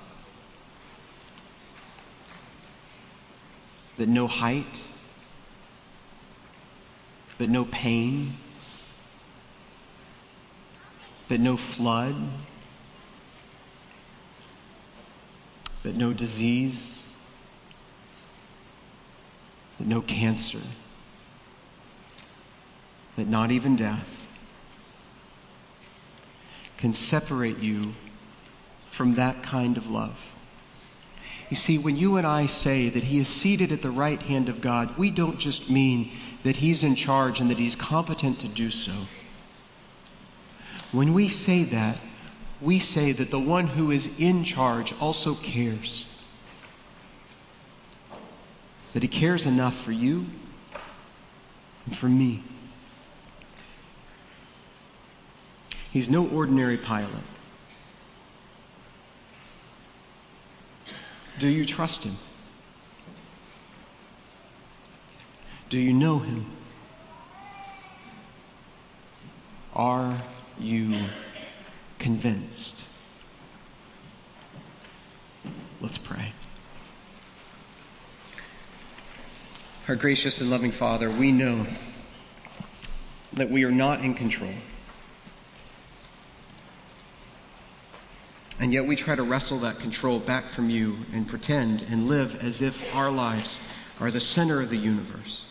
That 3.96 4.08
no 4.08 4.26
height, 4.26 4.82
that 7.38 7.48
no 7.48 7.64
pain, 7.64 8.36
that 11.28 11.40
no 11.40 11.56
flood, 11.56 12.16
that 15.82 15.96
no 15.96 16.12
disease, 16.12 16.98
that 19.78 19.86
no 19.86 20.02
cancer, 20.02 20.60
that 23.22 23.28
not 23.28 23.52
even 23.52 23.76
death 23.76 24.26
can 26.76 26.92
separate 26.92 27.58
you 27.58 27.94
from 28.90 29.14
that 29.14 29.44
kind 29.44 29.76
of 29.76 29.88
love. 29.88 30.18
You 31.48 31.54
see, 31.54 31.78
when 31.78 31.96
you 31.96 32.16
and 32.16 32.26
I 32.26 32.46
say 32.46 32.88
that 32.88 33.04
He 33.04 33.20
is 33.20 33.28
seated 33.28 33.70
at 33.70 33.80
the 33.80 33.92
right 33.92 34.20
hand 34.20 34.48
of 34.48 34.60
God, 34.60 34.98
we 34.98 35.08
don't 35.08 35.38
just 35.38 35.70
mean 35.70 36.10
that 36.42 36.56
He's 36.56 36.82
in 36.82 36.96
charge 36.96 37.38
and 37.38 37.48
that 37.48 37.60
He's 37.60 37.76
competent 37.76 38.40
to 38.40 38.48
do 38.48 38.72
so. 38.72 39.06
When 40.90 41.14
we 41.14 41.28
say 41.28 41.62
that, 41.62 41.98
we 42.60 42.80
say 42.80 43.12
that 43.12 43.30
the 43.30 43.38
one 43.38 43.68
who 43.68 43.92
is 43.92 44.08
in 44.18 44.42
charge 44.42 44.92
also 45.00 45.36
cares. 45.36 46.06
That 48.94 49.04
He 49.04 49.08
cares 49.08 49.46
enough 49.46 49.76
for 49.76 49.92
you 49.92 50.26
and 51.86 51.96
for 51.96 52.08
me. 52.08 52.42
He's 55.92 56.08
no 56.08 56.26
ordinary 56.26 56.78
pilot. 56.78 57.22
Do 61.38 61.48
you 61.48 61.66
trust 61.66 62.04
him? 62.04 62.16
Do 65.68 65.78
you 65.78 65.92
know 65.92 66.18
him? 66.18 66.46
Are 69.74 70.22
you 70.58 70.98
convinced? 71.98 72.84
Let's 75.80 75.98
pray. 75.98 76.32
Our 79.88 79.96
gracious 79.96 80.40
and 80.40 80.48
loving 80.48 80.72
Father, 80.72 81.10
we 81.10 81.32
know 81.32 81.66
that 83.34 83.50
we 83.50 83.64
are 83.64 83.70
not 83.70 84.00
in 84.00 84.14
control. 84.14 84.54
And 88.62 88.72
yet 88.72 88.86
we 88.86 88.94
try 88.94 89.16
to 89.16 89.24
wrestle 89.24 89.58
that 89.58 89.80
control 89.80 90.20
back 90.20 90.48
from 90.48 90.70
you 90.70 90.98
and 91.12 91.26
pretend 91.26 91.82
and 91.90 92.06
live 92.06 92.36
as 92.36 92.60
if 92.60 92.94
our 92.94 93.10
lives 93.10 93.58
are 93.98 94.12
the 94.12 94.20
center 94.20 94.62
of 94.62 94.70
the 94.70 94.76
universe. 94.76 95.42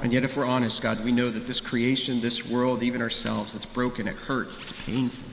And 0.00 0.12
yet, 0.12 0.22
if 0.22 0.36
we're 0.36 0.46
honest, 0.46 0.80
God, 0.80 1.04
we 1.04 1.10
know 1.10 1.28
that 1.32 1.48
this 1.48 1.58
creation, 1.58 2.20
this 2.20 2.46
world, 2.46 2.84
even 2.84 3.02
ourselves, 3.02 3.52
it's 3.54 3.66
broken, 3.66 4.06
it 4.06 4.14
hurts, 4.14 4.58
it's 4.58 4.72
painful. 4.84 5.24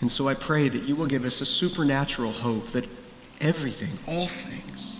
And 0.00 0.12
so 0.12 0.28
I 0.28 0.34
pray 0.34 0.68
that 0.68 0.84
you 0.84 0.94
will 0.94 1.06
give 1.06 1.24
us 1.24 1.40
a 1.40 1.44
supernatural 1.44 2.30
hope 2.30 2.68
that 2.68 2.88
everything, 3.40 3.98
all 4.06 4.28
things, 4.28 4.94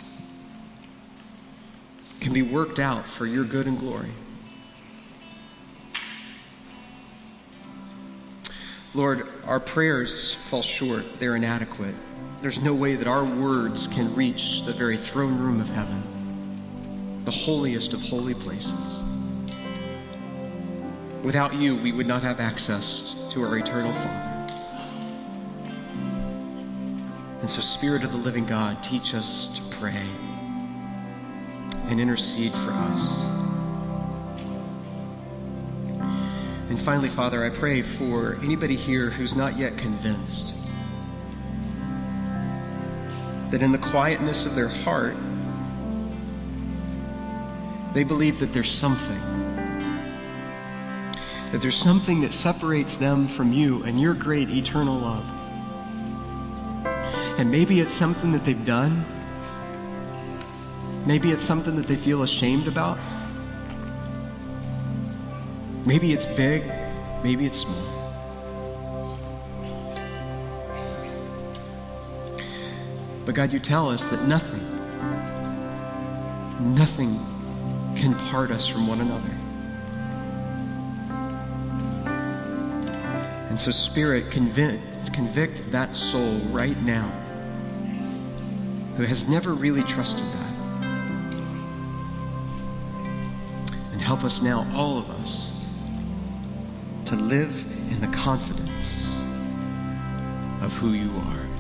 can 2.18 2.32
be 2.32 2.42
worked 2.42 2.80
out 2.80 3.06
for 3.08 3.26
your 3.26 3.44
good 3.44 3.68
and 3.68 3.78
glory. 3.78 4.10
Lord, 8.94 9.26
our 9.46 9.58
prayers 9.58 10.34
fall 10.50 10.60
short, 10.60 11.18
they're 11.18 11.36
inadequate. 11.36 11.94
There's 12.42 12.58
no 12.58 12.74
way 12.74 12.94
that 12.94 13.06
our 13.06 13.24
words 13.24 13.86
can 13.86 14.14
reach 14.14 14.62
the 14.66 14.72
very 14.74 14.98
throne 14.98 15.38
room 15.38 15.62
of 15.62 15.68
heaven, 15.68 17.22
the 17.24 17.30
holiest 17.30 17.94
of 17.94 18.02
holy 18.02 18.34
places. 18.34 18.98
Without 21.22 21.54
you, 21.54 21.74
we 21.76 21.92
would 21.92 22.06
not 22.06 22.22
have 22.22 22.38
access 22.38 23.14
to 23.30 23.42
our 23.42 23.56
eternal 23.56 23.94
Father. 23.94 24.28
And 27.40 27.50
so, 27.50 27.62
Spirit 27.62 28.04
of 28.04 28.12
the 28.12 28.18
living 28.18 28.44
God, 28.44 28.82
teach 28.82 29.14
us 29.14 29.48
to 29.54 29.62
pray 29.78 30.04
and 31.88 31.98
intercede 31.98 32.52
for 32.52 32.72
us. 32.72 33.41
And 36.72 36.80
finally, 36.80 37.10
Father, 37.10 37.44
I 37.44 37.50
pray 37.50 37.82
for 37.82 38.36
anybody 38.36 38.76
here 38.76 39.10
who's 39.10 39.34
not 39.34 39.58
yet 39.58 39.76
convinced 39.76 40.54
that 43.50 43.62
in 43.62 43.72
the 43.72 43.78
quietness 43.78 44.46
of 44.46 44.54
their 44.54 44.68
heart, 44.68 45.14
they 47.92 48.04
believe 48.04 48.38
that 48.40 48.54
there's 48.54 48.70
something. 48.70 49.20
That 51.52 51.60
there's 51.60 51.76
something 51.76 52.22
that 52.22 52.32
separates 52.32 52.96
them 52.96 53.28
from 53.28 53.52
you 53.52 53.82
and 53.82 54.00
your 54.00 54.14
great 54.14 54.48
eternal 54.48 54.98
love. 54.98 55.26
And 57.38 57.50
maybe 57.50 57.80
it's 57.80 57.92
something 57.92 58.32
that 58.32 58.46
they've 58.46 58.64
done. 58.64 59.04
Maybe 61.04 61.32
it's 61.32 61.44
something 61.44 61.76
that 61.76 61.86
they 61.86 61.96
feel 61.96 62.22
ashamed 62.22 62.66
about. 62.66 62.98
Maybe 65.84 66.12
it's 66.12 66.26
big, 66.26 66.62
maybe 67.22 67.46
it's 67.46 67.58
small. 67.58 68.02
But 73.24 73.34
God, 73.34 73.52
you 73.52 73.60
tell 73.60 73.88
us 73.88 74.02
that 74.02 74.26
nothing, 74.26 74.60
nothing 76.74 77.18
can 77.96 78.14
part 78.30 78.50
us 78.50 78.66
from 78.66 78.86
one 78.86 79.00
another. 79.00 79.30
And 83.48 83.60
so, 83.60 83.70
Spirit, 83.70 84.30
convict, 84.30 85.12
convict 85.12 85.70
that 85.72 85.94
soul 85.94 86.38
right 86.50 86.80
now 86.82 87.08
who 88.96 89.04
has 89.04 89.28
never 89.28 89.54
really 89.54 89.82
trusted 89.84 90.26
that. 90.26 90.52
And 93.92 94.00
help 94.00 94.24
us 94.24 94.40
now, 94.42 94.66
all 94.74 94.98
of 94.98 95.10
us, 95.10 95.51
to 97.12 97.18
live 97.18 97.66
in 97.90 98.00
the 98.00 98.06
confidence 98.06 98.90
of 100.62 100.72
who 100.72 100.92
you 100.92 101.14
are. 101.28 101.51